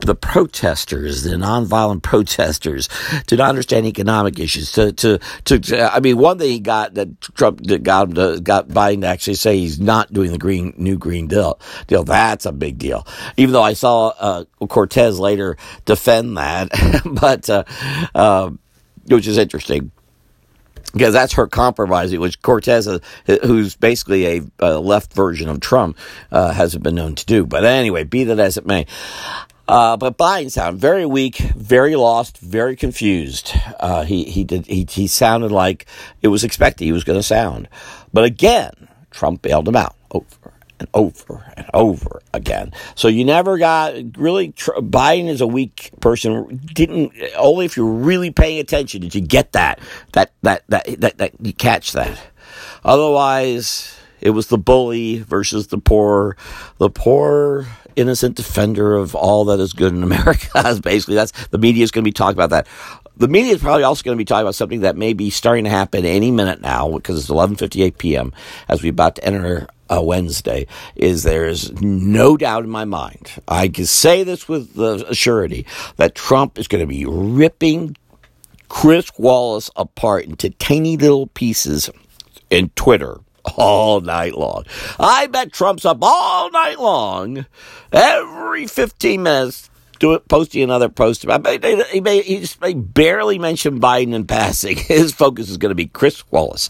the 0.00 0.14
protesters, 0.14 1.22
the 1.22 1.30
nonviolent 1.30 2.02
protesters, 2.02 2.88
to 3.26 3.36
not 3.36 3.48
understand 3.48 3.86
economic 3.86 4.38
issues. 4.38 4.72
To, 4.72 4.92
to, 4.92 5.18
to, 5.44 5.94
I 5.94 6.00
mean, 6.00 6.18
one 6.18 6.38
thing 6.38 6.50
he 6.50 6.60
got 6.60 6.94
that 6.94 7.20
Trump 7.20 7.62
got 7.82 8.08
him 8.08 8.14
to, 8.14 8.40
got 8.40 8.68
Biden 8.68 9.02
to 9.02 9.06
actually 9.06 9.34
say 9.34 9.58
he's 9.58 9.80
not 9.80 10.12
doing 10.12 10.32
the 10.32 10.38
green 10.38 10.74
new 10.76 10.98
green 10.98 11.26
deal. 11.26 11.58
Deal 11.86 12.04
that's 12.04 12.46
a 12.46 12.52
big 12.52 12.78
deal. 12.78 13.06
Even 13.36 13.52
though 13.52 13.62
I 13.62 13.72
saw 13.72 14.08
uh, 14.08 14.44
Cortez 14.68 15.18
later 15.18 15.56
defend 15.84 16.36
that, 16.36 16.68
but 17.20 17.48
uh, 17.48 17.64
uh, 18.14 18.50
which 19.06 19.26
is 19.26 19.38
interesting 19.38 19.90
because 20.92 21.12
that's 21.12 21.34
her 21.34 21.46
compromising, 21.46 22.20
which 22.20 22.40
Cortez, 22.42 22.86
uh, 22.86 22.98
who's 23.42 23.76
basically 23.76 24.26
a, 24.26 24.42
a, 24.60 24.78
left 24.78 25.12
version 25.12 25.48
of 25.48 25.60
Trump, 25.60 25.98
uh, 26.30 26.52
hasn't 26.52 26.82
been 26.82 26.94
known 26.94 27.14
to 27.14 27.26
do. 27.26 27.46
But 27.46 27.64
anyway, 27.64 28.04
be 28.04 28.24
that 28.24 28.38
as 28.38 28.56
it 28.56 28.66
may, 28.66 28.86
uh, 29.68 29.96
but 29.96 30.18
Biden 30.18 30.50
sounded 30.50 30.80
very 30.80 31.06
weak, 31.06 31.36
very 31.36 31.96
lost, 31.96 32.38
very 32.38 32.76
confused. 32.76 33.52
Uh, 33.80 34.04
he 34.04 34.24
he 34.24 34.44
did 34.44 34.66
he 34.66 34.86
he 34.88 35.06
sounded 35.06 35.50
like 35.50 35.86
it 36.20 36.28
was 36.28 36.44
expected 36.44 36.84
he 36.84 36.92
was 36.92 37.04
going 37.04 37.18
to 37.18 37.22
sound, 37.22 37.68
but 38.12 38.24
again, 38.24 38.88
Trump 39.10 39.42
bailed 39.42 39.68
him 39.68 39.76
out 39.76 39.94
over 40.10 40.52
and 40.82 40.90
over 40.94 41.52
and 41.56 41.66
over 41.72 42.20
again. 42.34 42.72
So 42.96 43.08
you 43.08 43.24
never 43.24 43.56
got 43.56 43.94
really. 44.16 44.52
Biden 44.52 45.28
is 45.28 45.40
a 45.40 45.46
weak 45.46 45.90
person. 46.00 46.60
Didn't 46.74 47.12
only 47.36 47.66
if 47.66 47.76
you're 47.76 47.86
really 47.86 48.30
paying 48.30 48.58
attention 48.58 49.00
did 49.00 49.14
you 49.14 49.20
get 49.20 49.52
that 49.52 49.78
that 50.12 50.32
that 50.42 50.64
that 50.68 51.00
that, 51.00 51.18
that 51.18 51.32
you 51.40 51.52
catch 51.52 51.92
that. 51.92 52.20
Otherwise, 52.84 53.96
it 54.20 54.30
was 54.30 54.48
the 54.48 54.58
bully 54.58 55.20
versus 55.20 55.68
the 55.68 55.78
poor. 55.78 56.36
The 56.78 56.90
poor 56.90 57.66
innocent 57.94 58.36
defender 58.36 58.94
of 58.96 59.14
all 59.14 59.44
that 59.44 59.60
is 59.60 59.72
good 59.72 59.92
in 59.92 60.02
America. 60.02 60.80
Basically, 60.82 61.14
that's 61.14 61.32
the 61.48 61.58
media 61.58 61.84
is 61.84 61.90
going 61.90 62.02
to 62.02 62.08
be 62.08 62.12
talking 62.12 62.36
about 62.36 62.50
that. 62.50 62.66
The 63.16 63.28
media 63.28 63.54
is 63.54 63.60
probably 63.60 63.84
also 63.84 64.02
going 64.02 64.16
to 64.16 64.20
be 64.20 64.24
talking 64.24 64.42
about 64.42 64.54
something 64.54 64.80
that 64.80 64.96
may 64.96 65.12
be 65.12 65.30
starting 65.30 65.64
to 65.64 65.70
happen 65.70 66.04
any 66.04 66.30
minute 66.30 66.60
now 66.60 66.90
because 66.90 67.18
it's 67.18 67.28
11:58 67.28 67.98
p.m. 67.98 68.32
as 68.68 68.82
we're 68.82 68.90
about 68.90 69.16
to 69.16 69.24
enter 69.24 69.68
a 69.90 70.02
Wednesday. 70.02 70.66
Is 70.96 71.22
there's 71.22 71.72
no 71.82 72.36
doubt 72.36 72.64
in 72.64 72.70
my 72.70 72.84
mind. 72.84 73.30
I 73.46 73.68
can 73.68 73.86
say 73.86 74.24
this 74.24 74.48
with 74.48 74.74
the 74.74 75.12
surety 75.12 75.66
that 75.96 76.14
Trump 76.14 76.58
is 76.58 76.68
going 76.68 76.82
to 76.82 76.86
be 76.86 77.04
ripping 77.04 77.96
Chris 78.68 79.10
Wallace 79.18 79.70
apart 79.76 80.24
into 80.24 80.48
tiny 80.48 80.96
little 80.96 81.26
pieces 81.26 81.90
in 82.48 82.70
Twitter 82.70 83.18
all 83.56 84.00
night 84.00 84.34
long. 84.34 84.64
I 84.98 85.26
bet 85.26 85.52
Trump's 85.52 85.84
up 85.84 85.98
all 86.00 86.50
night 86.50 86.78
long, 86.78 87.46
every 87.92 88.66
15 88.66 89.22
minutes, 89.22 89.70
do 90.02 90.14
it, 90.14 90.26
posting 90.28 90.62
another 90.62 90.88
post. 90.88 91.24
About. 91.24 91.46
He 91.46 92.00
may, 92.00 92.22
he 92.22 92.40
just 92.40 92.60
may 92.60 92.74
barely 92.74 93.38
mention 93.38 93.80
Biden 93.80 94.14
in 94.14 94.26
passing. 94.26 94.76
His 94.88 95.12
focus 95.12 95.48
is 95.48 95.56
going 95.56 95.70
to 95.70 95.76
be 95.76 95.86
Chris 95.86 96.24
Wallace, 96.30 96.68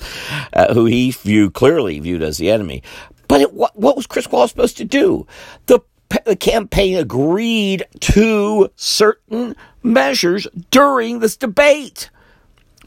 uh, 0.52 0.74
who 0.74 0.84
he 0.84 1.10
viewed 1.10 1.54
clearly 1.54 1.98
viewed 1.98 2.22
as 2.22 2.36
the 2.36 2.50
enemy. 2.50 2.82
But 3.28 3.40
it, 3.40 3.54
what, 3.54 3.76
what 3.76 3.96
was 3.96 4.06
Chris 4.06 4.30
Wallace 4.30 4.50
supposed 4.50 4.76
to 4.76 4.84
do? 4.84 5.26
The 5.66 5.80
the 6.26 6.36
campaign 6.36 6.98
agreed 6.98 7.86
to 8.00 8.70
certain 8.76 9.56
measures 9.82 10.46
during 10.70 11.20
this 11.20 11.38
debate. 11.38 12.10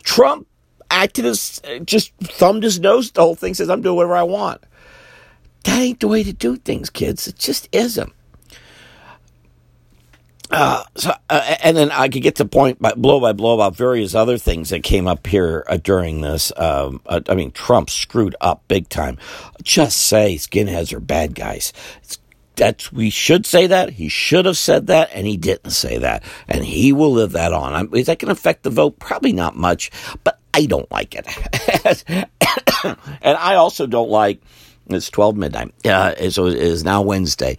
Trump 0.03 0.47
acted 0.91 1.25
as 1.25 1.59
just 1.85 2.15
thumbed 2.17 2.61
his 2.61 2.79
nose 2.79 3.07
at 3.07 3.15
the 3.15 3.21
whole 3.21 3.33
thing, 3.33 3.55
says, 3.55 3.67
I'm 3.67 3.81
doing 3.81 3.95
whatever 3.95 4.15
I 4.15 4.21
want. 4.21 4.61
That 5.63 5.79
ain't 5.79 6.01
the 6.01 6.07
way 6.07 6.21
to 6.23 6.33
do 6.33 6.57
things, 6.57 6.91
kids. 6.91 7.27
It 7.27 7.39
just 7.39 7.67
isn't. 7.71 8.13
Uh, 10.55 10.83
so, 10.95 11.13
uh, 11.29 11.55
and 11.63 11.75
then 11.75 11.91
I 11.91 12.07
could 12.07 12.21
get 12.21 12.35
to 12.35 12.45
point 12.45 12.81
by 12.81 12.93
blow 12.93 13.19
by 13.19 13.33
blow 13.33 13.55
about 13.55 13.75
various 13.75 14.15
other 14.15 14.37
things 14.37 14.69
that 14.69 14.83
came 14.83 15.07
up 15.07 15.27
here 15.27 15.65
uh, 15.67 15.77
during 15.77 16.21
this. 16.21 16.51
Um, 16.55 17.01
uh, 17.05 17.19
I 17.27 17.35
mean, 17.35 17.51
Trump 17.51 17.89
screwed 17.89 18.35
up 18.39 18.63
big 18.67 18.87
time. 18.87 19.17
Just 19.63 19.97
say 19.97 20.35
skinheads 20.35 20.93
are 20.93 21.01
bad 21.01 21.35
guys. 21.35 21.73
It's, 22.03 22.19
that's 22.55 22.91
we 22.91 23.09
should 23.09 23.45
say 23.45 23.67
that. 23.67 23.89
He 23.91 24.07
should 24.07 24.45
have 24.45 24.57
said 24.57 24.87
that, 24.87 25.09
and 25.13 25.27
he 25.27 25.35
didn't 25.35 25.71
say 25.71 25.97
that, 25.97 26.23
and 26.47 26.63
he 26.63 26.93
will 26.93 27.11
live 27.11 27.33
that 27.33 27.51
on. 27.51 27.73
I'm, 27.73 27.93
is 27.93 28.05
that 28.05 28.19
going 28.19 28.33
to 28.33 28.39
affect 28.39 28.63
the 28.63 28.69
vote? 28.69 28.97
Probably 28.97 29.33
not 29.33 29.57
much, 29.57 29.91
but 30.23 30.39
I 30.53 30.65
don't 30.65 30.89
like 30.89 31.15
it, 31.15 31.27
and 33.21 33.37
I 33.37 33.55
also 33.55 33.87
don't 33.87 34.09
like. 34.09 34.41
It's 34.87 35.09
twelve 35.09 35.35
midnight, 35.35 35.73
uh, 35.85 36.29
so 36.29 36.45
it 36.45 36.55
is 36.55 36.83
now 36.85 37.01
Wednesday. 37.01 37.57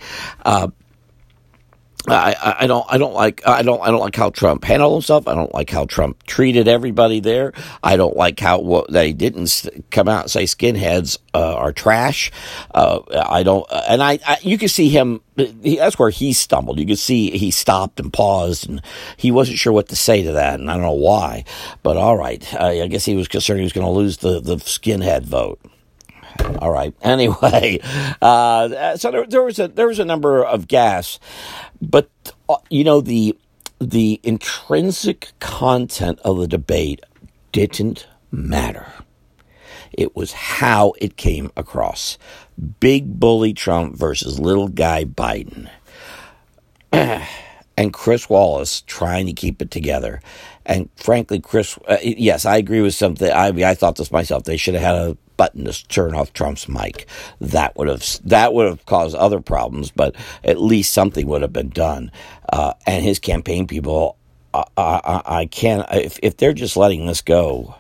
Uh, 2.08 2.34
I, 2.40 2.56
I 2.60 2.66
don't 2.66 2.86
I 2.88 2.98
don't 2.98 3.14
like 3.14 3.46
I 3.46 3.62
don't 3.62 3.80
I 3.80 3.90
don't 3.90 4.00
like 4.00 4.14
how 4.14 4.30
Trump 4.30 4.64
handled 4.64 4.94
himself. 4.94 5.26
I 5.26 5.34
don't 5.34 5.52
like 5.54 5.70
how 5.70 5.86
Trump 5.86 6.22
treated 6.24 6.68
everybody 6.68 7.20
there. 7.20 7.52
I 7.82 7.96
don't 7.96 8.16
like 8.16 8.38
how 8.38 8.84
they 8.88 9.12
didn't 9.12 9.68
come 9.90 10.08
out 10.08 10.22
and 10.22 10.30
say 10.30 10.44
skinheads 10.44 11.18
uh, 11.34 11.54
are 11.54 11.72
trash. 11.72 12.30
Uh, 12.74 13.00
I 13.10 13.42
don't 13.42 13.66
and 13.88 14.02
I, 14.02 14.18
I, 14.26 14.38
you 14.42 14.58
can 14.58 14.68
see 14.68 14.88
him. 14.88 15.20
He, 15.36 15.76
that's 15.76 15.98
where 15.98 16.10
he 16.10 16.32
stumbled. 16.32 16.78
You 16.78 16.86
could 16.86 16.98
see 16.98 17.36
he 17.36 17.50
stopped 17.50 18.00
and 18.00 18.12
paused, 18.12 18.68
and 18.68 18.80
he 19.16 19.30
wasn't 19.30 19.58
sure 19.58 19.72
what 19.72 19.88
to 19.88 19.96
say 19.96 20.22
to 20.22 20.32
that, 20.32 20.60
and 20.60 20.70
I 20.70 20.74
don't 20.74 20.82
know 20.82 20.92
why. 20.92 21.44
But 21.82 21.96
all 21.96 22.16
right, 22.16 22.54
I 22.54 22.86
guess 22.86 23.04
he 23.04 23.16
was 23.16 23.28
concerned 23.28 23.58
he 23.60 23.64
was 23.64 23.72
going 23.72 23.86
to 23.86 23.92
lose 23.92 24.18
the 24.18 24.40
the 24.40 24.56
skinhead 24.56 25.24
vote. 25.24 25.60
All 26.58 26.70
right. 26.70 26.94
Anyway, 27.06 27.78
uh, 28.20 28.96
so 28.96 29.10
there, 29.10 29.26
there, 29.26 29.42
was 29.42 29.58
a 29.58 29.68
there 29.68 29.86
was 29.86 29.98
a 30.00 30.04
number 30.04 30.44
of 30.44 30.66
gas, 30.66 31.20
but 31.80 32.10
uh, 32.48 32.56
you 32.70 32.84
know 32.84 33.00
the 33.00 33.36
the 33.80 34.20
intrinsic 34.22 35.32
content 35.40 36.18
of 36.24 36.38
the 36.38 36.48
debate 36.48 37.00
didn't 37.52 38.06
matter. 38.30 38.86
It 39.92 40.16
was 40.16 40.32
how 40.32 40.94
it 40.98 41.16
came 41.16 41.50
across. 41.56 42.18
Big 42.80 43.18
bully 43.20 43.52
Trump 43.52 43.96
versus 43.96 44.40
little 44.40 44.68
guy 44.68 45.04
Biden. 45.04 45.70
and 47.76 47.92
Chris 47.92 48.28
Wallace 48.28 48.80
trying 48.82 49.26
to 49.26 49.32
keep 49.32 49.60
it 49.60 49.70
together. 49.70 50.20
And 50.64 50.88
frankly, 50.96 51.40
Chris, 51.40 51.78
uh, 51.88 51.98
yes, 52.02 52.44
I 52.44 52.56
agree 52.56 52.80
with 52.80 52.94
something. 52.94 53.30
I 53.30 53.48
I 53.48 53.74
thought 53.74 53.96
this 53.96 54.10
myself. 54.10 54.44
They 54.44 54.56
should 54.56 54.74
have 54.74 54.82
had 54.82 54.94
a 54.94 55.16
button 55.36 55.64
to 55.64 55.88
turn 55.88 56.14
off 56.14 56.32
Trump's 56.32 56.68
mic. 56.68 57.06
That 57.40 57.76
would 57.76 57.88
have 57.88 58.04
that 58.24 58.54
would 58.54 58.66
have 58.66 58.86
caused 58.86 59.16
other 59.16 59.40
problems, 59.40 59.90
but 59.90 60.14
at 60.44 60.60
least 60.60 60.92
something 60.92 61.26
would 61.26 61.42
have 61.42 61.52
been 61.52 61.70
done. 61.70 62.10
Uh, 62.52 62.72
and 62.86 63.04
his 63.04 63.18
campaign 63.18 63.66
people, 63.66 64.16
I, 64.54 64.64
I, 64.76 65.22
I 65.24 65.46
can't 65.46 65.86
if 65.92 66.18
if 66.22 66.36
they're 66.36 66.52
just 66.52 66.76
letting 66.76 67.06
this 67.06 67.20
go 67.22 67.74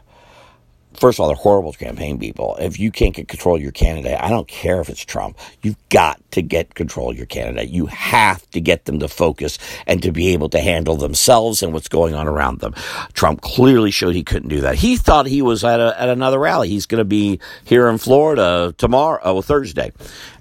first 0.98 1.18
of 1.18 1.22
all, 1.22 1.28
they're 1.28 1.36
horrible 1.36 1.72
campaign 1.72 2.18
people. 2.18 2.56
If 2.58 2.78
you 2.78 2.90
can't 2.90 3.14
get 3.14 3.28
control 3.28 3.56
of 3.56 3.62
your 3.62 3.72
candidate, 3.72 4.18
I 4.20 4.28
don't 4.28 4.48
care 4.48 4.80
if 4.80 4.88
it's 4.88 5.04
Trump. 5.04 5.38
You've 5.62 5.76
got 5.88 6.20
to 6.32 6.42
get 6.42 6.74
control 6.74 7.10
of 7.10 7.16
your 7.16 7.26
candidate. 7.26 7.70
You 7.70 7.86
have 7.86 8.48
to 8.50 8.60
get 8.60 8.84
them 8.84 8.98
to 9.00 9.08
focus 9.08 9.58
and 9.86 10.02
to 10.02 10.12
be 10.12 10.28
able 10.28 10.48
to 10.50 10.60
handle 10.60 10.96
themselves 10.96 11.62
and 11.62 11.72
what's 11.72 11.88
going 11.88 12.14
on 12.14 12.26
around 12.26 12.60
them. 12.60 12.74
Trump 13.12 13.40
clearly 13.40 13.90
showed 13.90 14.14
he 14.14 14.24
couldn't 14.24 14.48
do 14.48 14.60
that. 14.62 14.76
He 14.76 14.96
thought 14.96 15.26
he 15.26 15.42
was 15.42 15.64
at 15.64 15.80
a, 15.80 16.00
at 16.00 16.08
another 16.08 16.38
rally. 16.38 16.68
He's 16.68 16.86
going 16.86 17.00
to 17.00 17.04
be 17.04 17.40
here 17.64 17.88
in 17.88 17.98
Florida 17.98 18.74
tomorrow, 18.78 19.20
well, 19.22 19.42
Thursday, 19.42 19.92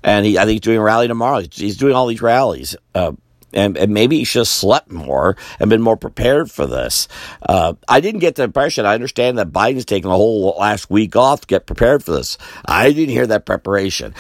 and 0.04 0.26
he, 0.26 0.38
I 0.38 0.42
think 0.42 0.52
he's 0.52 0.62
doing 0.62 0.78
a 0.78 0.84
rally 0.84 1.08
tomorrow. 1.08 1.44
He's 1.52 1.78
doing 1.78 1.96
all 1.96 2.08
these 2.08 2.22
rallies. 2.22 2.76
Uh, 2.94 3.14
and, 3.56 3.78
and, 3.78 3.94
maybe 3.94 4.18
he 4.18 4.24
should 4.24 4.42
have 4.42 4.48
slept 4.48 4.92
more 4.92 5.38
and 5.60 5.70
been 5.70 5.82
more 5.82 5.98
prepared 5.98 6.52
for 6.52 6.66
this. 6.66 7.08
Uh, 7.42 7.74
I 7.88 8.02
didn't 8.02 8.20
get 8.20 8.36
the 8.36 8.44
impression. 8.44 8.86
I 8.86 8.94
understand 8.94 9.38
that 9.38 9.52
Biden's 9.52 9.86
taking 9.86 10.12
a 10.12 10.16
whole 10.16 10.56
last 10.60 10.90
week 10.90 11.16
off 11.16 11.42
to 11.42 11.48
get 11.48 11.66
prepared 11.66 12.04
for 12.04 12.12
this. 12.12 12.38
I 12.66 12.92
didn't 12.92 13.14
hear 13.14 13.28
that 13.28 13.46
preparation. 13.46 14.14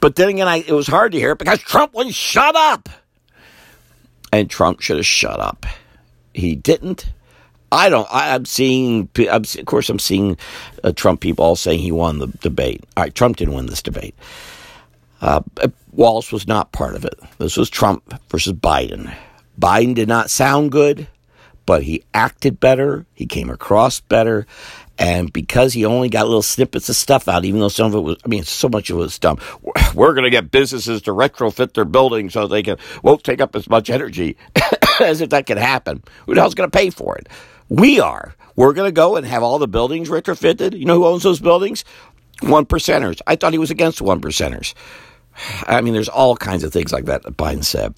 But 0.00 0.16
then 0.16 0.28
again, 0.28 0.48
I, 0.48 0.56
it 0.56 0.72
was 0.72 0.86
hard 0.86 1.12
to 1.12 1.18
hear 1.18 1.34
because 1.34 1.60
Trump 1.60 1.94
wouldn't 1.94 2.14
shut 2.14 2.54
up. 2.54 2.88
And 4.32 4.50
Trump 4.50 4.80
should 4.80 4.96
have 4.96 5.06
shut 5.06 5.40
up. 5.40 5.64
He 6.34 6.56
didn't. 6.56 7.06
I 7.70 7.88
don't. 7.88 8.06
I, 8.10 8.34
am 8.34 8.44
seeing. 8.44 9.08
I'm, 9.30 9.42
of 9.42 9.64
course, 9.66 9.88
I'm 9.88 9.98
seeing 9.98 10.36
uh, 10.82 10.92
Trump 10.92 11.20
people 11.20 11.44
all 11.44 11.56
saying 11.56 11.80
he 11.80 11.90
won 11.90 12.18
the 12.18 12.26
debate. 12.26 12.84
All 12.96 13.04
right, 13.04 13.14
Trump 13.14 13.36
didn't 13.36 13.54
win 13.54 13.66
this 13.66 13.82
debate. 13.82 14.14
Uh, 15.24 15.40
Wallace 15.92 16.30
was 16.30 16.46
not 16.46 16.72
part 16.72 16.94
of 16.94 17.04
it. 17.06 17.18
This 17.38 17.56
was 17.56 17.70
Trump 17.70 18.12
versus 18.28 18.52
Biden. 18.52 19.16
Biden 19.58 19.94
did 19.94 20.06
not 20.06 20.28
sound 20.28 20.70
good, 20.70 21.08
but 21.64 21.82
he 21.82 22.04
acted 22.12 22.60
better. 22.60 23.06
He 23.14 23.24
came 23.24 23.48
across 23.48 24.00
better. 24.00 24.46
And 24.98 25.32
because 25.32 25.72
he 25.72 25.86
only 25.86 26.10
got 26.10 26.26
little 26.26 26.42
snippets 26.42 26.90
of 26.90 26.96
stuff 26.96 27.26
out, 27.26 27.46
even 27.46 27.60
though 27.60 27.68
some 27.68 27.86
of 27.86 27.94
it 27.94 28.00
was, 28.00 28.16
I 28.22 28.28
mean, 28.28 28.44
so 28.44 28.68
much 28.68 28.90
of 28.90 28.96
it 28.96 29.00
was 29.00 29.18
dumb. 29.18 29.38
We're 29.94 30.12
going 30.12 30.24
to 30.24 30.30
get 30.30 30.50
businesses 30.50 31.00
to 31.02 31.12
retrofit 31.12 31.72
their 31.72 31.86
buildings 31.86 32.34
so 32.34 32.46
they 32.46 32.62
can, 32.62 32.76
won't 33.02 33.24
take 33.24 33.40
up 33.40 33.56
as 33.56 33.66
much 33.66 33.88
energy 33.88 34.36
as 35.00 35.22
if 35.22 35.30
that 35.30 35.46
could 35.46 35.56
happen. 35.56 36.02
Who 36.26 36.34
the 36.34 36.40
hell's 36.42 36.54
going 36.54 36.70
to 36.70 36.78
pay 36.78 36.90
for 36.90 37.16
it? 37.16 37.30
We 37.70 37.98
are. 37.98 38.34
We're 38.56 38.74
going 38.74 38.88
to 38.88 38.92
go 38.92 39.16
and 39.16 39.26
have 39.26 39.42
all 39.42 39.58
the 39.58 39.66
buildings 39.66 40.10
retrofitted. 40.10 40.78
You 40.78 40.84
know 40.84 40.96
who 40.98 41.06
owns 41.06 41.22
those 41.22 41.40
buildings? 41.40 41.82
One 42.42 42.66
percenters. 42.66 43.22
I 43.26 43.36
thought 43.36 43.54
he 43.54 43.58
was 43.58 43.70
against 43.70 44.02
one 44.02 44.20
percenters. 44.20 44.74
I 45.66 45.80
mean, 45.80 45.94
there's 45.94 46.08
all 46.08 46.36
kinds 46.36 46.64
of 46.64 46.72
things 46.72 46.92
like 46.92 47.06
that 47.06 47.22
that 47.22 47.36
Biden 47.36 47.64
said. 47.64 47.94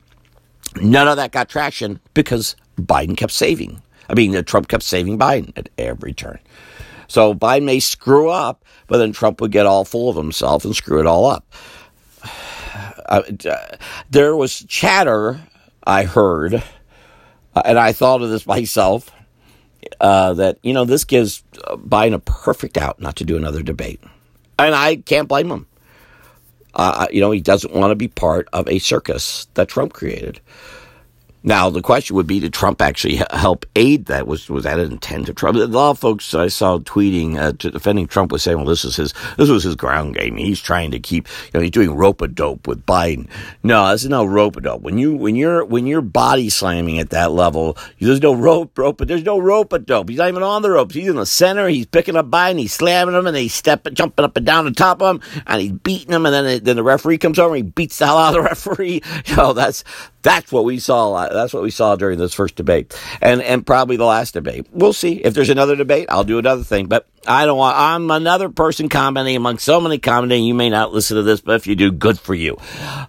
None 0.81 1.09
of 1.09 1.17
that 1.17 1.33
got 1.33 1.49
traction 1.49 2.01
because 2.15 2.57
Biden 2.79 3.17
kept 3.17 3.33
saving. 3.33 3.81
I 4.09 4.15
mean, 4.15 4.43
Trump 4.45 4.69
kept 4.69 4.83
saving 4.83 5.19
Biden 5.19 5.53
at 5.57 5.69
every 5.79 6.13
turn. 6.13 6.39
So 7.09 7.35
Biden 7.35 7.65
may 7.65 7.81
screw 7.81 8.29
up, 8.29 8.65
but 8.87 8.99
then 8.99 9.13
Trump 9.13 9.41
would 9.41 9.53
get 9.53 9.67
all 9.67 9.85
full 9.85 10.09
of 10.09 10.17
himself 10.17 10.65
and 10.65 10.75
screw 10.75 11.01
it 11.01 11.07
all 11.07 11.27
up. 11.27 11.47
Uh, 13.09 13.23
there 14.11 14.35
was 14.35 14.65
chatter 14.65 15.41
I 15.87 16.03
heard, 16.03 16.55
uh, 16.55 17.63
and 17.65 17.79
I 17.79 17.93
thought 17.93 18.21
of 18.21 18.31
this 18.31 18.49
myself, 18.49 19.13
uh, 20.01 20.35
that, 20.35 20.59
you 20.65 20.73
know, 20.73 20.85
this 20.85 21.05
gives 21.05 21.45
Biden 21.55 22.15
a 22.15 22.19
perfect 22.19 22.77
out 22.77 23.01
not 23.01 23.15
to 23.17 23.25
do 23.25 23.37
another 23.37 23.63
debate. 23.63 24.01
And 24.59 24.75
I 24.75 24.97
can't 24.97 25.29
blame 25.29 25.51
him. 25.53 25.67
Uh, 26.77 27.07
you 27.11 27.21
know, 27.21 27.31
he 27.31 27.41
doesn't 27.41 27.75
want 27.75 27.91
to 27.91 27.97
be 27.97 28.09
part 28.09 28.49
of 28.53 28.69
a 28.69 28.79
circus 28.79 29.47
that 29.55 29.69
Trump 29.69 29.95
created. 29.95 30.41
Now, 31.47 31.71
the 31.71 31.81
question 31.81 32.17
would 32.17 32.27
be, 32.27 32.41
did 32.41 32.53
Trump 32.53 32.83
actually 32.83 33.23
help 33.31 33.67
aid 33.77 34.07
that? 34.07 34.27
Was 34.27 34.51
was 34.51 34.65
that 34.65 34.81
an 34.81 34.91
intent 34.91 35.29
of 35.29 35.37
Trump? 35.37 35.57
A 35.57 35.61
lot 35.61 35.91
of 35.91 35.99
folks 36.01 36.35
I 36.35 36.49
saw 36.49 36.79
tweeting 36.79 37.39
uh, 37.39 37.53
defending 37.53 38.09
Trump 38.09 38.33
was 38.33 38.43
saying, 38.43 38.57
well, 38.57 38.67
this 38.67 38.85
is 38.85 38.97
his, 38.97 39.15
this 39.39 39.49
was 39.49 39.63
his 39.63 39.77
ground 39.77 40.17
game. 40.17 40.37
He's 40.37 40.61
trying 40.61 40.91
to 40.91 40.99
keep, 40.99 41.29
you 41.29 41.51
know, 41.55 41.61
he's 41.61 41.71
doing 41.71 41.95
rope 41.95 42.21
a 42.21 42.27
dope 42.27 42.67
with 42.67 42.85
Biden. 42.85 43.29
No, 43.63 43.89
this 43.93 44.03
is 44.03 44.11
no 44.11 44.25
rope 44.25 44.57
a 44.57 44.61
dope. 44.61 44.83
When 44.83 44.99
you, 44.99 45.15
when 45.15 45.37
you're, 45.37 45.65
when 45.65 45.87
you're 45.87 46.01
body 46.01 46.51
slamming 46.51 46.99
at 46.99 47.11
that 47.11 47.31
level, 47.31 47.79
there's 48.01 48.21
no 48.21 48.35
rope, 48.35 48.77
rope, 48.77 48.99
there's 49.07 49.23
no 49.23 49.39
rope 49.39 49.73
a 49.73 49.79
dope. 49.79 50.09
He's 50.09 50.19
not 50.19 50.29
even 50.29 50.43
on 50.43 50.63
the 50.63 50.73
ropes. 50.73 50.97
He's 50.97 51.09
in 51.09 51.15
the 51.15 51.27
center. 51.27 51.69
He's 51.69 51.87
picking 51.87 52.17
up 52.17 52.29
Biden. 52.29 52.59
He's 52.59 52.75
slamming 52.75 53.15
him 53.15 53.29
and 53.29 53.37
he's 53.37 53.55
stepping, 53.55 53.95
jumping 53.95 54.25
up 54.25 54.37
and 54.37 54.45
down 54.45 54.67
on 54.67 54.75
top 54.75 55.01
of 55.01 55.15
him 55.15 55.43
and 55.47 55.63
he's 55.63 55.71
beating 55.71 56.13
him. 56.13 56.27
And 56.27 56.35
then, 56.35 56.65
then 56.65 56.75
the 56.75 56.83
referee 56.83 57.19
comes 57.19 57.39
over 57.39 57.55
and 57.55 57.65
he 57.65 57.71
beats 57.71 57.99
the 57.99 58.07
hell 58.07 58.19
out 58.19 58.35
of 58.37 58.43
the 58.43 58.43
referee. 58.49 59.01
You 59.27 59.37
know, 59.37 59.53
that's, 59.53 59.85
that's 60.27 60.51
what 60.51 60.65
we 60.65 60.81
saw. 60.81 61.29
That's 61.29 61.55
what 61.55 61.63
we 61.63 61.71
saw 61.71 61.95
during 61.95 62.19
this 62.19 62.35
first 62.35 62.57
debate, 62.57 63.01
and 63.23 63.41
and 63.41 63.65
probably 63.65 63.97
the 63.97 64.05
last 64.05 64.35
debate. 64.35 64.67
We'll 64.73 64.93
see 64.93 65.15
if 65.15 65.35
there's 65.35 65.51
another 65.51 65.77
debate. 65.77 66.07
I'll 66.09 66.25
do 66.25 66.39
another 66.39 66.65
thing, 66.65 66.87
but 66.87 67.07
I 67.27 67.47
don't 67.47 67.59
want. 67.59 67.77
I'm 67.77 68.11
another 68.11 68.49
person 68.49 68.89
commenting 68.89 69.37
among 69.37 69.59
so 69.59 69.81
many 69.81 69.99
commenting. 69.99 70.45
You 70.45 70.55
may 70.55 70.71
not 70.71 70.93
listen 70.93 71.17
to 71.17 71.23
this, 71.23 71.41
but 71.41 71.57
if 71.57 71.67
you 71.67 71.75
do, 71.75 71.91
good 71.93 72.19
for 72.19 72.35
you. 72.35 72.57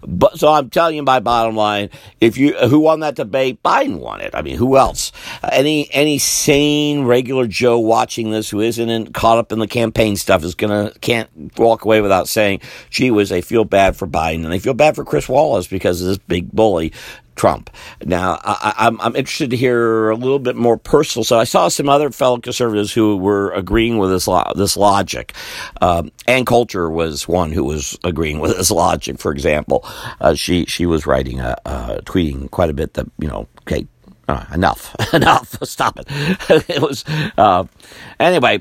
But 0.06 0.38
so 0.38 0.52
I'm 0.52 0.70
telling 0.70 0.96
you, 0.96 1.02
my 1.02 1.20
bottom 1.20 1.56
line: 1.56 1.90
if 2.20 2.36
you 2.36 2.54
who 2.54 2.80
won 2.80 3.00
that 3.00 3.14
debate, 3.14 3.62
Biden 3.62 3.98
won 3.98 4.20
it. 4.20 4.34
I 4.34 4.42
mean, 4.42 4.56
who 4.56 4.76
else? 4.76 5.12
Any 5.50 5.88
any 5.92 6.18
sane 6.18 7.04
regular 7.04 7.46
Joe 7.46 7.78
watching 7.78 8.30
this 8.30 8.50
who 8.50 8.60
isn't 8.60 9.14
caught 9.14 9.38
up 9.38 9.52
in 9.52 9.58
the 9.58 9.66
campaign 9.68 10.16
stuff 10.16 10.44
is 10.44 10.54
gonna 10.54 10.92
can't 11.00 11.28
walk 11.58 11.84
away 11.84 12.00
without 12.00 12.28
saying, 12.28 12.60
"Gee 12.90 13.10
whiz, 13.10 13.28
they 13.28 13.40
feel 13.40 13.64
bad 13.64 13.96
for 13.96 14.06
Biden 14.06 14.44
and 14.44 14.52
they 14.52 14.58
feel 14.58 14.74
bad 14.74 14.94
for 14.96 15.04
Chris 15.04 15.28
Wallace 15.28 15.66
because 15.66 16.00
of 16.00 16.08
this 16.08 16.18
big 16.18 16.50
bully." 16.52 16.92
Trump. 17.38 17.70
Now, 18.04 18.38
I, 18.44 18.88
am 18.88 19.16
interested 19.16 19.50
to 19.50 19.56
hear 19.56 20.10
a 20.10 20.16
little 20.16 20.38
bit 20.40 20.56
more 20.56 20.76
personal. 20.76 21.24
So 21.24 21.38
I 21.38 21.44
saw 21.44 21.68
some 21.68 21.88
other 21.88 22.10
fellow 22.10 22.38
conservatives 22.38 22.92
who 22.92 23.16
were 23.16 23.52
agreeing 23.52 23.96
with 23.98 24.10
this 24.10 24.26
lo- 24.28 24.52
this 24.56 24.76
logic. 24.76 25.32
Um, 25.80 26.10
Ann 26.26 26.44
Coulter 26.44 26.90
was 26.90 27.26
one 27.28 27.52
who 27.52 27.64
was 27.64 27.98
agreeing 28.04 28.40
with 28.40 28.56
this 28.56 28.70
logic. 28.70 29.18
For 29.18 29.32
example, 29.32 29.84
uh, 30.20 30.34
she 30.34 30.66
she 30.66 30.84
was 30.84 31.06
writing 31.06 31.40
a, 31.40 31.56
uh, 31.64 32.00
tweeting 32.02 32.50
quite 32.50 32.70
a 32.70 32.74
bit 32.74 32.94
that 32.94 33.06
you 33.18 33.28
know, 33.28 33.48
okay, 33.62 33.86
Uh, 34.28 34.44
enough, 34.52 34.94
enough. 35.14 35.56
Stop 35.62 35.98
it. 36.00 36.06
it 36.68 36.82
was 36.82 37.04
uh, 37.38 37.64
anyway. 38.20 38.58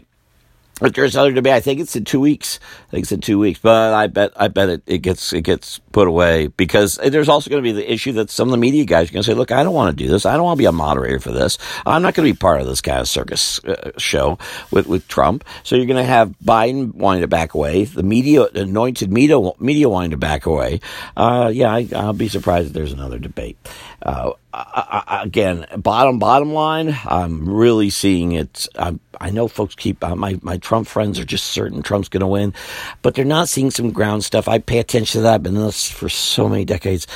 There's 0.80 1.16
other 1.16 1.32
debate. 1.32 1.54
I 1.54 1.60
think 1.60 1.80
it's 1.80 1.96
in 1.96 2.06
two 2.06 2.20
weeks. 2.20 2.60
I 2.88 2.92
think 2.92 3.04
it's 3.04 3.12
in 3.12 3.22
two 3.22 3.40
weeks. 3.40 3.60
But 3.60 3.94
I 3.94 4.08
bet 4.08 4.32
I 4.36 4.48
bet 4.48 4.70
it, 4.70 4.84
it 4.86 5.00
gets 5.00 5.34
it 5.34 5.42
gets 5.42 5.80
put 5.92 6.08
away 6.08 6.48
because 6.48 7.00
there's 7.04 7.30
also 7.30 7.50
going 7.50 7.64
to 7.64 7.68
be 7.68 7.72
the 7.72 7.92
issue 7.92 8.12
that 8.14 8.30
some 8.30 8.48
of 8.48 8.52
the 8.52 8.58
media 8.58 8.86
guys 8.86 9.10
are 9.10 9.14
going 9.14 9.24
to 9.24 9.28
say, 9.28 9.34
"Look, 9.34 9.52
I 9.52 9.64
don't 9.64 9.74
want 9.74 9.98
to 9.98 10.04
do 10.04 10.10
this. 10.10 10.26
I 10.26 10.34
don't 10.34 10.44
want 10.44 10.58
to 10.58 10.62
be 10.62 10.66
a 10.66 10.72
moderator 10.72 11.20
for 11.20 11.32
this. 11.32 11.58
I'm 11.86 12.04
not 12.04 12.14
going 12.14 12.28
to 12.28 12.34
be 12.34 12.38
part 12.38 12.62
of 12.62 12.68
this 12.68 12.82
kind 12.82 13.00
of 13.00 13.08
circus 13.08 13.64
uh, 13.64 13.92
show 13.98 14.38
with 14.70 14.86
with 14.86 15.08
Trump." 15.08 15.44
So 15.64 15.76
you're 15.76 15.88
going 15.88 15.98
to 15.98 16.04
have 16.04 16.36
Biden 16.44 16.94
wanting 16.94 17.22
to 17.22 17.28
back 17.28 17.56
away, 17.56 17.86
the 17.86 18.04
media, 18.04 18.44
anointed 18.54 19.12
media, 19.12 19.40
media 19.60 19.90
wanting 19.90 20.12
to 20.12 20.18
back 20.18 20.46
away. 20.46 20.80
Uh, 21.16 21.50
yeah, 21.52 21.74
I, 21.74 21.88
will 21.92 22.14
be 22.14 22.28
surprised 22.28 22.68
if 22.68 22.74
there's 22.74 22.94
another 22.94 23.18
debate. 23.18 23.58
Uh, 24.04 24.32
I, 24.54 25.04
I, 25.08 25.24
again, 25.24 25.66
bottom 25.78 26.20
bottom 26.20 26.54
line, 26.54 26.98
I'm 27.06 27.50
really 27.50 27.90
seeing 27.90 28.34
it. 28.34 28.68
I'm, 28.76 29.00
i 29.20 29.32
know 29.32 29.48
folks 29.48 29.76
keep 29.76 30.04
uh, 30.04 30.16
my 30.16 30.40
my 30.42 30.58
Trump 30.58 30.88
friends 30.88 31.20
are 31.20 31.26
just 31.26 31.48
certain 31.48 31.82
Trump's 31.82 32.10
going 32.10 32.22
to 32.22 32.28
win, 32.28 32.54
but 33.02 33.16
they're 33.16 33.26
not 33.26 33.50
seeing 33.50 33.72
some 33.72 33.92
ground 33.92 34.24
stuff. 34.24 34.48
I 34.48 34.60
pay 34.60 34.80
attention 34.80 35.20
to 35.20 35.24
that. 35.24 35.36
I've 35.36 35.44
been 35.44 35.56
in 35.56 35.64
this 35.64 35.90
for 35.90 36.10
so 36.10 36.48
many 36.48 36.64
decades. 36.64 37.08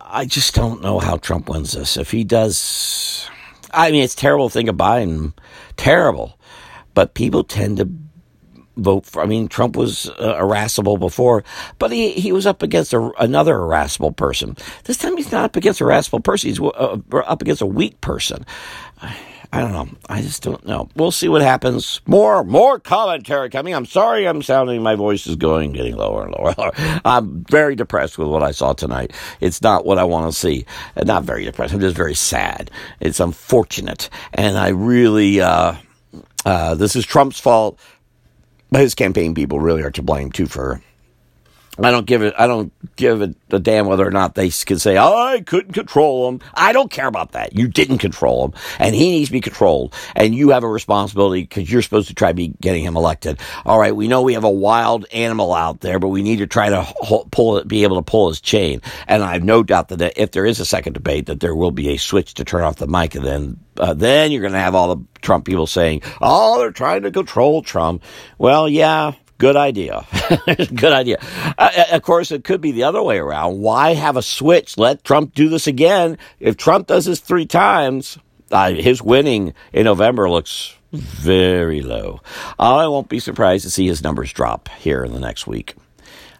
I 0.00 0.24
just 0.24 0.54
don't 0.54 0.82
know 0.82 0.98
how 0.98 1.16
Trump 1.16 1.48
wins 1.48 1.72
this. 1.72 1.96
If 1.96 2.10
he 2.10 2.24
does, 2.24 3.28
I 3.72 3.90
mean, 3.90 4.02
it's 4.02 4.14
terrible 4.14 4.48
to 4.48 4.52
think 4.52 4.68
of 4.68 4.76
Biden, 4.76 5.32
terrible, 5.76 6.38
but 6.94 7.14
people 7.14 7.44
tend 7.44 7.76
to 7.78 7.88
vote 8.82 9.06
for. 9.06 9.22
I 9.22 9.26
mean, 9.26 9.48
Trump 9.48 9.76
was 9.76 10.08
uh, 10.18 10.36
irascible 10.38 10.96
before, 10.96 11.44
but 11.78 11.92
he, 11.92 12.12
he 12.12 12.32
was 12.32 12.46
up 12.46 12.62
against 12.62 12.92
a, 12.92 13.10
another 13.18 13.56
irascible 13.56 14.12
person. 14.12 14.56
This 14.84 14.96
time 14.96 15.16
he's 15.16 15.32
not 15.32 15.44
up 15.44 15.56
against 15.56 15.80
a 15.80 15.84
irascible 15.84 16.20
person. 16.20 16.48
He's 16.48 16.60
uh, 16.60 16.98
up 17.12 17.42
against 17.42 17.62
a 17.62 17.66
weak 17.66 18.00
person. 18.00 18.44
I 19.52 19.60
don't 19.60 19.72
know. 19.72 19.88
I 20.08 20.22
just 20.22 20.42
don't 20.44 20.64
know. 20.64 20.88
We'll 20.94 21.10
see 21.10 21.28
what 21.28 21.42
happens. 21.42 22.00
More, 22.06 22.44
more 22.44 22.78
commentary 22.78 23.50
coming. 23.50 23.74
I'm 23.74 23.86
sorry 23.86 24.28
I'm 24.28 24.42
sounding, 24.42 24.80
my 24.80 24.94
voice 24.94 25.26
is 25.26 25.34
going, 25.34 25.72
getting 25.72 25.96
lower 25.96 26.24
and 26.24 26.34
lower. 26.34 26.70
I'm 27.04 27.44
very 27.44 27.74
depressed 27.74 28.16
with 28.16 28.28
what 28.28 28.44
I 28.44 28.52
saw 28.52 28.74
tonight. 28.74 29.12
It's 29.40 29.60
not 29.60 29.84
what 29.84 29.98
I 29.98 30.04
want 30.04 30.32
to 30.32 30.38
see. 30.38 30.66
Not 31.04 31.24
very 31.24 31.44
depressed. 31.44 31.74
I'm 31.74 31.80
just 31.80 31.96
very 31.96 32.14
sad. 32.14 32.70
It's 33.00 33.18
unfortunate. 33.18 34.08
And 34.32 34.56
I 34.56 34.68
really, 34.68 35.40
uh, 35.40 35.74
uh, 36.44 36.76
this 36.76 36.94
is 36.94 37.04
Trump's 37.04 37.40
fault 37.40 37.76
his 38.78 38.94
campaign 38.94 39.34
people 39.34 39.58
really 39.58 39.82
are 39.82 39.90
to 39.90 40.02
blame 40.02 40.30
too 40.30 40.46
for. 40.46 40.80
I 41.78 41.90
don't 41.90 42.06
give 42.06 42.22
it. 42.22 42.34
I 42.36 42.46
don't 42.46 42.72
give 42.96 43.22
it 43.22 43.36
a 43.50 43.58
damn 43.58 43.86
whether 43.86 44.06
or 44.06 44.10
not 44.10 44.34
they 44.34 44.50
can 44.50 44.78
say 44.78 44.96
oh, 44.96 45.16
I 45.16 45.40
couldn't 45.40 45.72
control 45.72 46.28
him. 46.28 46.40
I 46.52 46.72
don't 46.72 46.90
care 46.90 47.06
about 47.06 47.32
that. 47.32 47.56
You 47.56 47.68
didn't 47.68 47.98
control 47.98 48.46
him, 48.46 48.54
and 48.78 48.94
he 48.94 49.10
needs 49.10 49.28
to 49.28 49.32
be 49.32 49.40
controlled. 49.40 49.94
And 50.16 50.34
you 50.34 50.50
have 50.50 50.64
a 50.64 50.68
responsibility 50.68 51.42
because 51.42 51.70
you're 51.70 51.82
supposed 51.82 52.08
to 52.08 52.14
try 52.14 52.28
to 52.28 52.34
be 52.34 52.48
getting 52.60 52.84
him 52.84 52.96
elected. 52.96 53.38
All 53.64 53.78
right, 53.78 53.94
we 53.94 54.08
know 54.08 54.22
we 54.22 54.34
have 54.34 54.44
a 54.44 54.50
wild 54.50 55.06
animal 55.12 55.54
out 55.54 55.80
there, 55.80 55.98
but 55.98 56.08
we 56.08 56.22
need 56.22 56.38
to 56.38 56.46
try 56.46 56.68
to 56.70 56.86
pull 57.30 57.58
it, 57.58 57.68
be 57.68 57.84
able 57.84 57.96
to 57.96 58.02
pull 58.02 58.28
his 58.28 58.40
chain. 58.40 58.82
And 59.06 59.22
I 59.22 59.34
have 59.34 59.44
no 59.44 59.62
doubt 59.62 59.88
that 59.88 60.18
if 60.20 60.32
there 60.32 60.46
is 60.46 60.60
a 60.60 60.66
second 60.66 60.94
debate, 60.94 61.26
that 61.26 61.40
there 61.40 61.54
will 61.54 61.70
be 61.70 61.90
a 61.90 61.98
switch 61.98 62.34
to 62.34 62.44
turn 62.44 62.62
off 62.62 62.76
the 62.76 62.88
mic, 62.88 63.14
and 63.14 63.24
then 63.24 63.60
uh, 63.78 63.94
then 63.94 64.32
you're 64.32 64.42
going 64.42 64.52
to 64.52 64.58
have 64.58 64.74
all 64.74 64.94
the 64.94 65.04
Trump 65.22 65.46
people 65.46 65.66
saying, 65.66 66.02
"Oh, 66.20 66.58
they're 66.58 66.72
trying 66.72 67.02
to 67.02 67.10
control 67.10 67.62
Trump." 67.62 68.02
Well, 68.38 68.68
yeah, 68.68 69.12
good 69.40 69.56
idea. 69.56 70.06
good 70.46 70.92
idea. 70.92 71.18
Uh, 71.58 71.70
uh, 71.76 71.84
of 71.92 72.02
course, 72.02 72.30
it 72.30 72.44
could 72.44 72.60
be 72.60 72.72
the 72.72 72.84
other 72.84 73.02
way 73.02 73.18
around. 73.18 73.58
Why 73.58 73.94
have 73.94 74.16
a 74.16 74.22
switch? 74.22 74.78
Let 74.78 75.02
Trump 75.02 75.34
do 75.34 75.48
this 75.48 75.66
again. 75.66 76.18
If 76.38 76.56
Trump 76.56 76.86
does 76.86 77.06
this 77.06 77.18
three 77.18 77.46
times, 77.46 78.18
uh, 78.52 78.72
his 78.72 79.02
winning 79.02 79.54
in 79.72 79.84
November 79.84 80.28
looks 80.28 80.74
very 80.92 81.80
low. 81.80 82.20
I 82.58 82.86
won't 82.86 83.08
be 83.08 83.18
surprised 83.18 83.64
to 83.64 83.70
see 83.70 83.86
his 83.86 84.02
numbers 84.02 84.32
drop 84.32 84.68
here 84.78 85.02
in 85.04 85.12
the 85.12 85.20
next 85.20 85.46
week. 85.46 85.74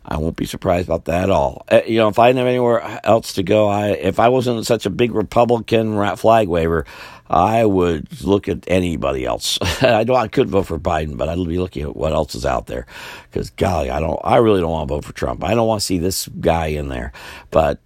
I 0.04 0.16
won't 0.18 0.36
be 0.36 0.46
surprised 0.46 0.88
about 0.88 1.06
that 1.06 1.24
at 1.24 1.30
all. 1.30 1.64
Uh, 1.70 1.82
you 1.86 1.98
know, 1.98 2.08
if 2.08 2.18
I 2.18 2.28
didn't 2.28 2.38
have 2.38 2.48
anywhere 2.48 3.00
else 3.04 3.34
to 3.34 3.42
go, 3.42 3.68
I 3.68 3.88
if 3.88 4.18
I 4.18 4.28
wasn't 4.28 4.66
such 4.66 4.86
a 4.86 4.90
big 4.90 5.14
Republican 5.14 6.16
flag 6.16 6.48
waver, 6.48 6.84
I 7.30 7.64
would 7.64 8.22
look 8.24 8.48
at 8.48 8.64
anybody 8.66 9.24
else. 9.24 9.56
I 9.82 10.02
know 10.02 10.16
I 10.16 10.26
couldn't 10.26 10.50
vote 10.50 10.66
for 10.66 10.78
Biden, 10.78 11.16
but 11.16 11.28
I'd 11.28 11.36
be 11.46 11.58
looking 11.58 11.84
at 11.84 11.96
what 11.96 12.12
else 12.12 12.34
is 12.34 12.44
out 12.44 12.66
there. 12.66 12.86
Because 13.30 13.50
golly, 13.50 13.88
I 13.88 14.00
don't. 14.00 14.18
I 14.24 14.36
really 14.38 14.60
don't 14.60 14.70
want 14.70 14.88
to 14.88 14.94
vote 14.94 15.04
for 15.04 15.12
Trump. 15.12 15.44
I 15.44 15.54
don't 15.54 15.68
want 15.68 15.80
to 15.80 15.86
see 15.86 15.98
this 15.98 16.28
guy 16.40 16.66
in 16.66 16.88
there. 16.88 17.12
But 17.52 17.78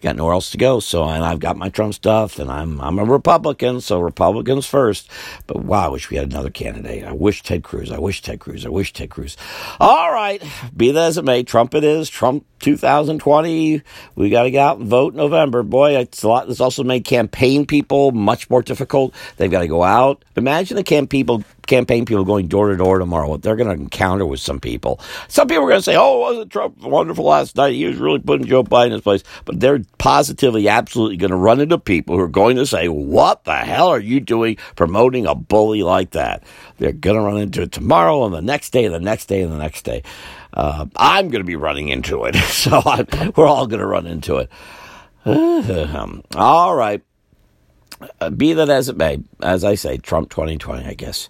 got 0.00 0.16
nowhere 0.16 0.34
else 0.34 0.50
to 0.50 0.58
go. 0.58 0.80
So, 0.80 1.04
and 1.04 1.24
I've 1.24 1.40
got 1.40 1.56
my 1.56 1.68
Trump 1.68 1.94
stuff, 1.94 2.38
and 2.38 2.50
I'm 2.50 2.80
I'm 2.80 2.98
a 2.98 3.04
Republican, 3.04 3.80
so 3.80 4.00
Republicans 4.00 4.66
first. 4.66 5.10
But 5.46 5.64
wow, 5.64 5.86
I 5.86 5.88
wish 5.88 6.10
we 6.10 6.16
had 6.16 6.30
another 6.30 6.50
candidate. 6.50 7.04
I 7.04 7.12
wish 7.12 7.42
Ted 7.42 7.62
Cruz. 7.62 7.90
I 7.90 7.98
wish 7.98 8.22
Ted 8.22 8.40
Cruz. 8.40 8.64
I 8.64 8.68
wish 8.68 8.92
Ted 8.92 9.10
Cruz. 9.10 9.36
All 9.78 10.12
right, 10.12 10.42
be 10.76 10.90
that 10.92 11.02
as 11.02 11.18
it 11.18 11.24
may, 11.24 11.42
Trump 11.42 11.74
it 11.74 11.84
is. 11.84 12.08
Trump 12.08 12.44
2020. 12.60 13.82
We 14.14 14.30
got 14.30 14.44
to 14.44 14.50
get 14.50 14.60
out 14.60 14.78
and 14.78 14.86
vote 14.86 15.14
November. 15.14 15.62
Boy, 15.62 15.96
it's 15.96 16.22
a 16.22 16.28
lot. 16.28 16.46
This 16.46 16.60
also 16.60 16.84
made 16.84 17.04
campaign 17.04 17.66
people 17.66 18.12
much 18.12 18.48
more 18.50 18.62
difficult. 18.62 19.14
They've 19.36 19.50
got 19.50 19.60
to 19.60 19.68
go 19.68 19.82
out. 19.82 20.24
Imagine 20.36 20.76
the 20.76 20.84
camp 20.84 21.10
people 21.10 21.44
campaign 21.66 22.04
people 22.04 22.24
going 22.24 22.48
door 22.48 22.70
to 22.70 22.76
door 22.76 22.98
tomorrow, 22.98 23.28
what 23.28 23.42
they're 23.42 23.54
going 23.54 23.68
to 23.68 23.82
encounter 23.82 24.26
with 24.26 24.40
some 24.40 24.58
people. 24.58 25.00
Some 25.28 25.46
people 25.46 25.64
are 25.64 25.68
going 25.68 25.78
to 25.78 25.84
say, 25.84 25.96
oh, 25.96 26.18
wasn't 26.18 26.50
Trump 26.50 26.78
wonderful 26.78 27.24
last 27.24 27.56
night? 27.56 27.74
He 27.74 27.86
was 27.86 27.96
really 27.96 28.18
putting 28.18 28.46
Joe 28.46 28.64
Biden 28.64 28.86
in 28.86 28.92
his 28.92 29.02
place. 29.02 29.22
But 29.44 29.60
they're 29.60 29.79
positively, 29.98 30.68
absolutely 30.68 31.16
going 31.16 31.30
to 31.30 31.36
run 31.36 31.60
into 31.60 31.78
people 31.78 32.16
who 32.16 32.22
are 32.22 32.28
going 32.28 32.56
to 32.56 32.66
say, 32.66 32.88
what 32.88 33.44
the 33.44 33.56
hell 33.56 33.88
are 33.88 34.00
you 34.00 34.20
doing 34.20 34.56
promoting 34.76 35.26
a 35.26 35.34
bully 35.34 35.82
like 35.82 36.10
that? 36.10 36.42
They're 36.78 36.92
going 36.92 37.16
to 37.16 37.22
run 37.22 37.38
into 37.38 37.62
it 37.62 37.72
tomorrow 37.72 38.24
and 38.24 38.34
the 38.34 38.42
next 38.42 38.70
day 38.70 38.84
and 38.84 38.94
the 38.94 39.00
next 39.00 39.26
day 39.26 39.42
and 39.42 39.52
the 39.52 39.58
next 39.58 39.82
day. 39.82 40.02
Uh, 40.52 40.86
I'm 40.96 41.28
going 41.28 41.42
to 41.42 41.46
be 41.46 41.56
running 41.56 41.88
into 41.88 42.24
it. 42.24 42.36
So 42.60 42.82
I'm, 42.84 43.06
we're 43.36 43.46
all 43.46 43.66
going 43.66 43.80
to 43.80 43.86
run 43.86 44.06
into 44.06 44.36
it. 44.36 44.50
all 46.36 46.74
right. 46.74 47.02
Uh, 48.20 48.30
be 48.30 48.52
that 48.54 48.68
as 48.68 48.88
it 48.88 48.96
may, 48.96 49.18
as 49.42 49.64
I 49.64 49.74
say, 49.74 49.96
Trump 49.96 50.30
2020, 50.30 50.84
I 50.84 50.94
guess. 50.94 51.28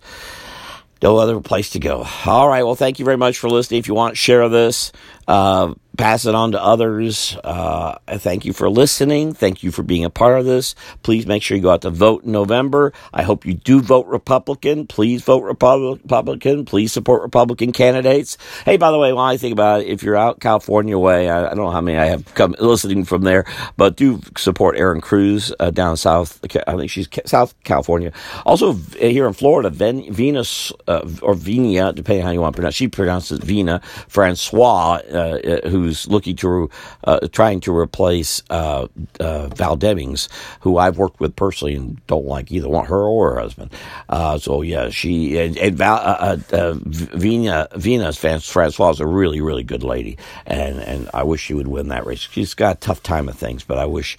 No 1.03 1.17
other 1.17 1.41
place 1.41 1.71
to 1.71 1.79
go. 1.79 2.07
All 2.27 2.49
right. 2.49 2.63
Well, 2.63 2.75
thank 2.75 2.99
you 2.99 3.05
very 3.05 3.17
much 3.17 3.39
for 3.39 3.49
listening. 3.49 3.79
If 3.79 3.89
you 3.89 3.95
want, 3.95 4.17
share 4.17 4.49
this. 4.49 4.93
Uh, 5.27 5.75
pass 6.01 6.25
it 6.25 6.35
on 6.35 6.53
to 6.53 6.63
others. 6.63 7.37
Uh, 7.45 7.99
thank 8.09 8.47
you 8.47 8.55
for 8.55 8.71
listening. 8.71 9.35
Thank 9.35 9.63
you 9.63 9.71
for 9.71 9.83
being 9.83 10.05
a 10.05 10.11
part 10.11 10.39
of 10.39 10.47
this. 10.47 10.75
Please 11.03 11.27
make 11.27 11.43
sure 11.43 11.59
you 11.59 11.63
go 11.63 11.71
out 11.71 11.83
to 11.83 11.91
vote 11.91 12.25
in 12.25 12.33
November. 12.33 12.95
I 13.13 13.23
hope 13.23 13.45
you 13.45 13.53
do 13.53 13.81
vote 13.83 14.07
Republican. 14.07 14.87
Please 14.87 15.23
vote 15.23 15.43
Republican. 15.43 16.65
Please 16.65 16.91
support 16.91 17.21
Republican 17.21 17.73
candidates. 17.73 18.39
Hey, 18.65 18.79
by 18.79 18.91
the 18.91 18.99
way, 18.99 19.13
while 19.13 19.27
I 19.27 19.37
think 19.37 19.53
about 19.53 19.83
it, 19.83 19.89
if 19.89 20.03
you're 20.03 20.17
out 20.17 20.41
California 20.41 20.99
way, 20.99 21.29
I, 21.29 21.45
I 21.51 21.55
don't 21.55 21.67
know 21.67 21.71
how 21.71 21.83
many 21.83 21.99
I 21.99 22.07
have 22.07 22.35
come 22.35 22.57
listening 22.59 23.05
from 23.05 23.21
there, 23.21 23.45
but 23.77 23.97
do 23.97 24.23
support 24.39 24.79
Erin 24.79 25.03
Cruz 25.03 25.53
uh, 25.61 25.71
down 25.71 25.99
south. 25.99 26.41
I 26.67 26.77
think 26.77 26.91
she's 26.91 27.09
South 27.27 27.55
California. 27.65 28.11
Also 28.47 28.73
here 28.73 29.27
in 29.27 29.35
Florida, 29.35 29.69
Ven- 29.69 30.11
Venus 30.11 30.73
uh, 30.89 31.07
or 31.21 31.35
Venia, 31.35 31.93
depending 31.93 32.25
how 32.25 32.31
you 32.31 32.41
want 32.41 32.55
to 32.55 32.57
pronounce. 32.57 32.75
She 32.75 32.89
pronounces 32.89 33.39
Vina 33.41 33.81
Francois, 34.09 35.01
uh, 35.13 35.69
who's 35.69 35.90
who's 35.91 36.09
looking 36.09 36.37
to 36.37 36.71
uh, 37.05 37.21
trying 37.33 37.61
to 37.61 37.77
replace 37.77 38.43
uh, 38.51 38.87
uh, 39.19 39.49
Val 39.49 39.77
Demings, 39.77 40.29
who 40.61 40.79
I've 40.79 40.99
worked 40.99 41.21
with 41.21 41.35
personally 41.35 41.75
and 41.75 42.05
don't 42.07 42.27
like 42.27 42.53
either 42.53 42.69
her 42.69 43.03
or 43.03 43.35
her 43.35 43.41
husband. 43.41 43.73
Uh, 44.09 44.39
so 44.39 44.63
yeah, 44.63 44.89
she 44.91 45.39
and, 45.39 45.59
and 45.59 45.77
Val, 45.77 45.97
uh, 45.97 46.37
uh, 46.53 46.75
Vina 46.77 47.69
Venus 47.75 48.17
Francois 48.17 48.91
is 48.91 49.01
a 49.01 49.07
really 49.07 49.41
really 49.41 49.65
good 49.65 49.83
lady, 49.83 50.17
and 50.47 50.79
and 50.79 51.11
I 51.13 51.25
wish 51.25 51.41
she 51.43 51.55
would 51.55 51.69
win 51.69 51.89
that 51.89 52.07
race. 52.07 52.21
She's 52.31 52.55
got 52.55 52.77
a 52.77 52.81
tough 52.81 53.03
time 53.03 53.29
of 53.29 53.37
things, 53.37 53.65
but 53.65 53.79
I 53.79 53.87
wish 53.87 54.17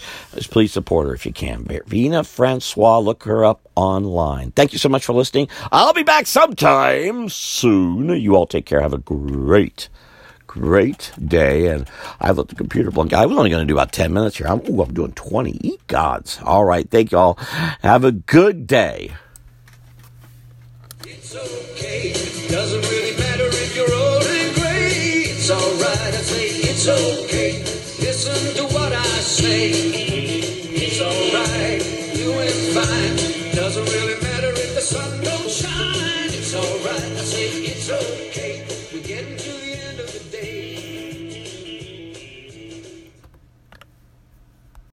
please 0.52 0.74
support 0.74 1.08
her 1.08 1.14
if 1.14 1.26
you 1.26 1.34
can. 1.34 1.66
Vina 1.88 2.24
Francois, 2.24 3.00
look 3.00 3.24
her 3.24 3.46
up 3.46 3.70
online. 3.76 4.52
Thank 4.52 4.74
you 4.74 4.80
so 4.80 4.90
much 4.90 5.06
for 5.06 5.14
listening. 5.14 5.48
I'll 5.72 5.94
be 5.94 6.04
back 6.04 6.28
sometime 6.28 7.30
soon. 7.30 8.10
You 8.10 8.36
all 8.36 8.46
take 8.46 8.66
care. 8.66 8.82
Have 8.82 8.94
a 8.94 8.98
great 8.98 9.88
great 10.52 11.12
day. 11.26 11.68
And 11.68 11.90
I 12.20 12.32
let 12.32 12.50
the 12.50 12.56
computer 12.56 12.92
blink. 12.92 13.14
I 13.14 13.26
was 13.26 13.38
only 13.38 13.50
going 13.50 13.66
to 13.66 13.72
do 13.72 13.76
about 13.78 13.92
10 13.92 14.14
minutes 14.14 14.38
here. 14.38 14.48
I'm, 14.48 14.62
ooh, 14.70 14.82
I'm 14.82 14.94
doing 14.94 15.14
20. 15.14 15.52
Eat 15.62 15.88
gods. 15.88 16.40
All 16.44 16.66
right. 16.66 16.90
Thank 16.90 17.12
you 17.12 17.18
all. 17.18 17.36
Have 17.82 18.04
a 18.04 18.12
good 18.12 18.68
day. 18.68 19.12
It's 21.06 21.36
okay. 21.36 22.12
It 22.12 22.52
Doesn't 22.52 22.82
really 22.82 23.18
matter 23.18 23.46
if 23.48 23.76
you're 23.76 23.94
old 23.94 24.24
and 24.24 24.56
gray. 24.56 25.24
It's 25.32 25.50
all 25.50 25.74
right. 25.76 26.14
I 26.14 26.22
say 26.22 26.48
it's 26.48 26.88
okay. 26.88 27.21